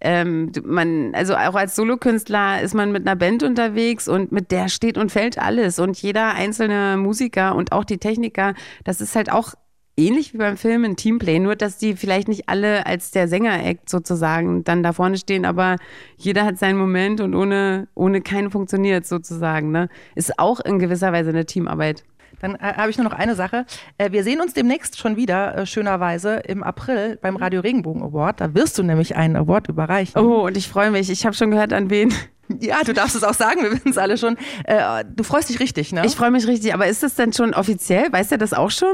ähm, 0.00 0.52
man, 0.64 1.14
also 1.14 1.34
auch 1.34 1.54
als 1.54 1.76
Solokünstler 1.76 2.62
ist 2.62 2.74
man 2.74 2.92
mit 2.92 3.06
einer 3.06 3.16
Band 3.16 3.42
unterwegs 3.42 4.08
und 4.08 4.32
mit 4.32 4.50
der 4.50 4.68
steht 4.68 4.96
und 4.96 5.12
fällt 5.12 5.38
alles. 5.38 5.78
Und 5.78 6.00
jeder 6.00 6.34
einzelne 6.34 6.96
Musiker 6.96 7.54
und 7.54 7.72
auch 7.72 7.84
die 7.84 7.98
Techniker, 7.98 8.54
das 8.84 9.00
ist 9.00 9.14
halt 9.14 9.30
auch 9.30 9.54
ähnlich 9.96 10.32
wie 10.32 10.38
beim 10.38 10.56
Film 10.56 10.84
ein 10.84 10.96
Teamplay, 10.96 11.38
nur 11.38 11.56
dass 11.56 11.76
die 11.76 11.94
vielleicht 11.94 12.28
nicht 12.28 12.48
alle 12.48 12.86
als 12.86 13.10
der 13.10 13.28
Sänger-Act 13.28 13.88
sozusagen 13.88 14.64
dann 14.64 14.82
da 14.82 14.92
vorne 14.92 15.18
stehen, 15.18 15.44
aber 15.44 15.76
jeder 16.16 16.44
hat 16.44 16.58
seinen 16.58 16.78
Moment 16.78 17.20
und 17.20 17.34
ohne, 17.34 17.88
ohne 17.94 18.22
keinen 18.22 18.50
funktioniert 18.50 19.06
sozusagen. 19.06 19.70
Ne? 19.70 19.88
Ist 20.14 20.38
auch 20.38 20.60
in 20.60 20.78
gewisser 20.78 21.12
Weise 21.12 21.30
eine 21.30 21.44
Teamarbeit. 21.44 22.04
Dann 22.40 22.56
äh, 22.56 22.74
habe 22.76 22.90
ich 22.90 22.98
nur 22.98 23.08
noch 23.08 23.16
eine 23.16 23.34
Sache. 23.34 23.66
Äh, 23.98 24.12
wir 24.12 24.24
sehen 24.24 24.40
uns 24.40 24.54
demnächst 24.54 24.98
schon 24.98 25.16
wieder, 25.16 25.56
äh, 25.56 25.66
schönerweise, 25.66 26.36
im 26.36 26.62
April 26.62 27.18
beim 27.20 27.36
Radio 27.36 27.60
Regenbogen 27.60 28.02
Award. 28.02 28.40
Da 28.40 28.54
wirst 28.54 28.78
du 28.78 28.82
nämlich 28.82 29.16
einen 29.16 29.36
Award 29.36 29.68
überreichen. 29.68 30.20
Oh, 30.20 30.46
und 30.46 30.56
ich 30.56 30.68
freue 30.68 30.90
mich. 30.90 31.10
Ich 31.10 31.24
habe 31.24 31.34
schon 31.34 31.50
gehört, 31.50 31.72
an 31.72 31.90
wen. 31.90 32.12
Ja, 32.58 32.82
du 32.84 32.92
darfst 32.92 33.14
es 33.14 33.22
auch 33.22 33.34
sagen, 33.34 33.62
wir 33.62 33.70
wissen 33.70 33.90
es 33.90 33.96
alle 33.96 34.18
schon. 34.18 34.36
Äh, 34.64 35.04
du 35.08 35.22
freust 35.22 35.50
dich 35.50 35.60
richtig, 35.60 35.92
ne? 35.92 36.02
Ich 36.04 36.16
freue 36.16 36.32
mich 36.32 36.48
richtig, 36.48 36.74
aber 36.74 36.88
ist 36.88 37.00
das 37.04 37.14
denn 37.14 37.32
schon 37.32 37.54
offiziell? 37.54 38.12
Weiß 38.12 38.32
er 38.32 38.38
das 38.38 38.52
auch 38.52 38.72
schon? 38.72 38.92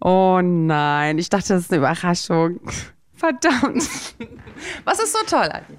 Oh 0.00 0.40
nein, 0.42 1.16
ich 1.16 1.30
dachte, 1.30 1.52
das 1.52 1.62
ist 1.62 1.72
eine 1.72 1.78
Überraschung. 1.78 2.58
Verdammt. 3.14 3.88
Was 4.84 4.98
ist 4.98 5.12
so 5.12 5.18
toll 5.28 5.48
ihm? 5.70 5.78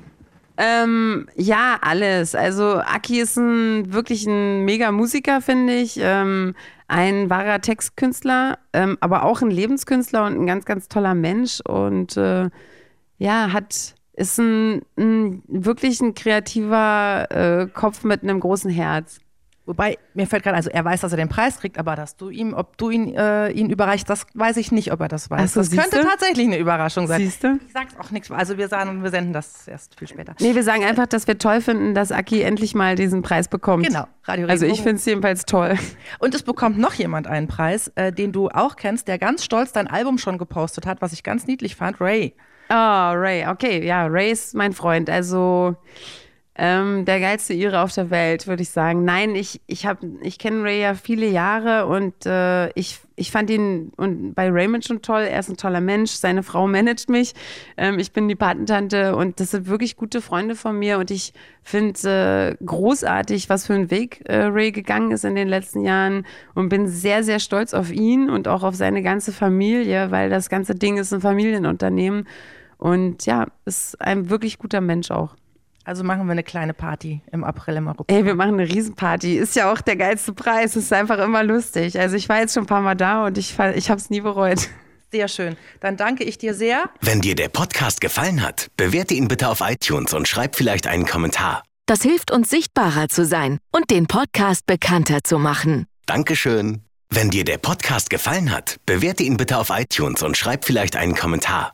Ähm, 0.56 1.28
ja, 1.36 1.78
alles. 1.82 2.36
Also 2.36 2.76
Aki 2.76 3.22
ist 3.22 3.38
ein 3.38 3.92
wirklich 3.92 4.26
ein 4.26 4.66
mega 4.66 4.92
Musiker, 4.92 5.42
finde 5.42 5.74
ich. 5.74 5.98
Ähm, 6.00 6.56
ein 6.94 7.32
wahrer 7.32 7.60
Textkünstler, 7.60 8.60
ähm, 8.72 9.00
aber 9.02 9.24
auch 9.24 9.42
ein 9.42 9.50
Lebenskünstler 9.50 10.28
und 10.28 10.40
ein 10.40 10.46
ganz, 10.46 10.64
ganz 10.66 10.88
toller 10.88 11.16
Mensch. 11.16 11.60
Und 11.62 12.16
äh, 12.18 12.52
ja, 13.18 13.52
hat, 13.52 13.96
ist 14.14 14.40
ein, 14.40 14.84
ein 14.96 15.42
wirklich 15.48 16.02
ein 16.02 16.14
kreativer 16.14 17.32
äh, 17.32 17.66
Kopf 17.66 18.04
mit 18.04 18.22
einem 18.22 18.40
großen 18.40 18.70
Herz. 18.70 19.20
Wobei, 19.66 19.98
mir 20.14 20.28
fällt 20.28 20.44
gerade, 20.44 20.58
also 20.58 20.70
er 20.70 20.84
weiß, 20.84 21.02
dass 21.02 21.14
er 21.14 21.18
den 21.18 21.30
Preis 21.30 21.58
kriegt, 21.58 21.78
aber 21.78 21.96
dass 21.96 22.18
du 22.18 22.30
ihm, 22.30 22.54
ob 22.54 22.78
du 22.78 22.90
ihn, 22.90 23.16
äh, 23.16 23.50
ihn 23.52 23.70
überreichst, 23.70 24.10
das 24.10 24.26
weiß 24.34 24.58
ich 24.58 24.74
nicht, 24.74 24.92
ob 24.92 25.00
er 25.00 25.08
das 25.08 25.30
weiß. 25.30 25.54
So, 25.54 25.62
das 25.62 25.72
könnte 25.72 26.02
du? 26.02 26.04
tatsächlich 26.04 26.48
eine 26.48 26.58
Überraschung 26.58 27.08
sein. 27.08 27.22
Siehst 27.22 27.46
du? 27.46 27.60
Ich 27.66 27.72
sag's 27.72 27.94
auch 27.98 28.12
nichts. 28.12 28.30
Also 28.30 28.58
wir 28.58 28.68
sagen, 28.68 29.04
wir 29.04 29.10
senden 29.10 29.32
das 29.32 29.66
erst 29.70 29.98
viel 29.98 30.10
später. 30.10 30.36
Nee, 30.42 30.54
wir 30.54 30.64
sagen 30.64 30.84
einfach, 30.84 31.08
dass 31.08 31.28
wir 31.28 31.38
toll 31.38 31.62
finden, 31.62 31.96
dass 31.96 32.12
Aki 32.12 32.42
endlich 32.42 32.76
mal 32.76 32.96
diesen 32.96 33.22
Preis 33.22 33.48
bekommt. 33.48 33.88
Genau, 33.88 34.06
Radio 34.26 34.48
Also 34.48 34.66
ich 34.66 34.82
finde 34.82 34.96
es 34.98 35.06
jedenfalls 35.06 35.46
toll. 35.46 35.76
Und 36.20 36.36
es 36.36 36.44
bekommt 36.44 36.78
noch 36.78 36.96
jemand 36.96 37.28
einen 37.28 37.48
Preis, 37.48 37.90
äh, 37.96 38.12
den 38.12 38.34
du 38.34 38.50
auch 38.50 38.76
kennst, 38.76 39.08
der 39.08 39.18
ganz 39.18 39.46
stolz 39.46 39.72
dein 39.72 39.88
Album 39.88 40.18
schon 40.18 40.38
gepostet 40.38 40.86
hat, 40.86 41.02
was 41.02 41.14
ich 41.14 41.24
ganz 41.24 41.48
niedlich 41.48 41.78
fand. 41.78 42.02
Ray. 42.02 42.36
Oh, 42.70 42.74
Ray, 43.14 43.48
okay, 43.48 43.86
ja, 43.86 44.08
Ray 44.08 44.32
ist 44.32 44.56
mein 44.56 44.74
Freund. 44.74 45.10
Also 45.10 45.76
ähm, 46.56 47.06
der 47.06 47.20
geilste 47.20 47.54
Ire 47.54 47.82
auf 47.82 47.94
der 47.94 48.12
Welt, 48.12 48.46
würde 48.46 48.62
ich 48.62 48.70
sagen. 48.70 49.04
Nein, 49.04 49.34
ich, 49.34 49.60
ich, 49.66 49.88
ich 50.22 50.38
kenne 50.38 50.64
Ray 50.64 50.82
ja 50.82 50.94
viele 50.94 51.28
Jahre 51.28 51.88
und 51.88 52.28
äh, 52.28 52.70
ich, 52.74 53.00
ich 53.16 53.32
fand 53.32 53.50
ihn 53.50 53.92
und 53.98 54.36
bei 54.36 54.52
Raymond 54.52 54.86
schon 54.86 55.02
toll. 55.02 55.22
Er 55.24 55.40
ist 55.40 55.50
ein 55.50 55.58
toller 55.58 55.82
Mensch. 55.82 56.12
Seine 56.12 56.44
Frau 56.44 56.68
managt 56.68 57.10
mich. 57.10 57.34
Ähm, 57.76 57.98
ich 57.98 58.12
bin 58.12 58.28
die 58.28 58.36
Patentante 58.36 59.16
und 59.16 59.40
das 59.40 59.50
sind 59.50 59.68
wirklich 59.68 59.98
gute 59.98 60.22
Freunde 60.22 60.56
von 60.56 60.78
mir. 60.78 61.00
Und 61.00 61.10
ich 61.10 61.34
finde 61.64 62.56
äh, 62.60 62.64
großartig, 62.64 63.50
was 63.50 63.66
für 63.66 63.74
einen 63.74 63.90
Weg 63.90 64.22
äh, 64.26 64.44
Ray 64.44 64.72
gegangen 64.72 65.10
ist 65.10 65.26
in 65.26 65.34
den 65.34 65.48
letzten 65.48 65.84
Jahren 65.84 66.24
und 66.54 66.70
bin 66.70 66.88
sehr, 66.88 67.24
sehr 67.24 67.40
stolz 67.40 67.74
auf 67.74 67.92
ihn 67.92 68.30
und 68.30 68.48
auch 68.48 68.62
auf 68.62 68.76
seine 68.76 69.02
ganze 69.02 69.32
Familie, 69.32 70.12
weil 70.12 70.30
das 70.30 70.50
ganze 70.50 70.76
Ding 70.76 70.98
ist 70.98 71.12
ein 71.14 71.22
Familienunternehmen. 71.22 72.28
Und 72.78 73.26
ja, 73.26 73.48
ist 73.66 74.00
ein 74.02 74.30
wirklich 74.30 74.60
guter 74.60 74.82
Mensch 74.82 75.10
auch. 75.10 75.36
Also 75.86 76.04
machen 76.04 76.26
wir 76.26 76.32
eine 76.32 76.44
kleine 76.44 76.74
Party 76.74 77.22
im 77.32 77.44
April 77.44 77.76
im 77.76 77.88
Europa. 77.88 78.14
Ey, 78.14 78.26
wir 78.26 78.36
machen 78.36 78.60
eine 78.60 78.68
Riesenparty. 78.68 79.38
Ist 79.38 79.56
ja 79.56 79.72
auch 79.72 79.82
der 79.82 79.98
geilste 79.98 80.34
Preis. 80.34 80.76
Ist 80.76 80.94
einfach 80.94 81.20
immer 81.20 81.44
lustig. 81.44 82.00
Also 82.00 82.16
ich 82.16 82.30
war 82.30 82.40
jetzt 82.40 82.54
schon 82.54 82.64
ein 82.64 82.68
paar 82.68 82.82
Mal 82.82 82.96
da 82.96 83.26
und 83.26 83.38
ich, 83.38 83.58
ich 83.76 83.90
habe 83.90 84.00
es 84.00 84.10
nie 84.10 84.22
bereut. 84.22 84.70
Sehr 85.12 85.28
schön. 85.28 85.58
Dann 85.80 85.96
danke 85.96 86.24
ich 86.24 86.40
dir 86.40 86.56
sehr. 86.56 86.90
Wenn 87.02 87.22
dir 87.22 87.36
der 87.36 87.50
Podcast 87.50 88.02
gefallen 88.02 88.42
hat, 88.42 88.70
bewerte 88.78 89.14
ihn 89.14 89.28
bitte 89.28 89.48
auf 89.48 89.62
iTunes 89.62 90.14
und 90.14 90.28
schreib 90.28 90.56
vielleicht 90.56 90.88
einen 90.88 91.06
Kommentar. 91.06 91.64
Das 91.86 92.02
hilft 92.02 92.32
uns 92.32 92.50
sichtbarer 92.50 93.10
zu 93.10 93.26
sein 93.26 93.60
und 93.72 93.92
den 93.92 94.08
Podcast 94.08 94.66
bekannter 94.66 95.20
zu 95.24 95.38
machen. 95.38 95.86
Dankeschön. 96.08 96.82
Wenn 97.10 97.30
dir 97.30 97.44
der 97.44 97.60
Podcast 97.60 98.10
gefallen 98.10 98.52
hat, 98.52 98.78
bewerte 98.88 99.22
ihn 99.22 99.38
bitte 99.38 99.58
auf 99.58 99.70
iTunes 99.70 100.24
und 100.24 100.36
schreib 100.36 100.66
vielleicht 100.66 100.96
einen 100.96 101.14
Kommentar. 101.14 101.74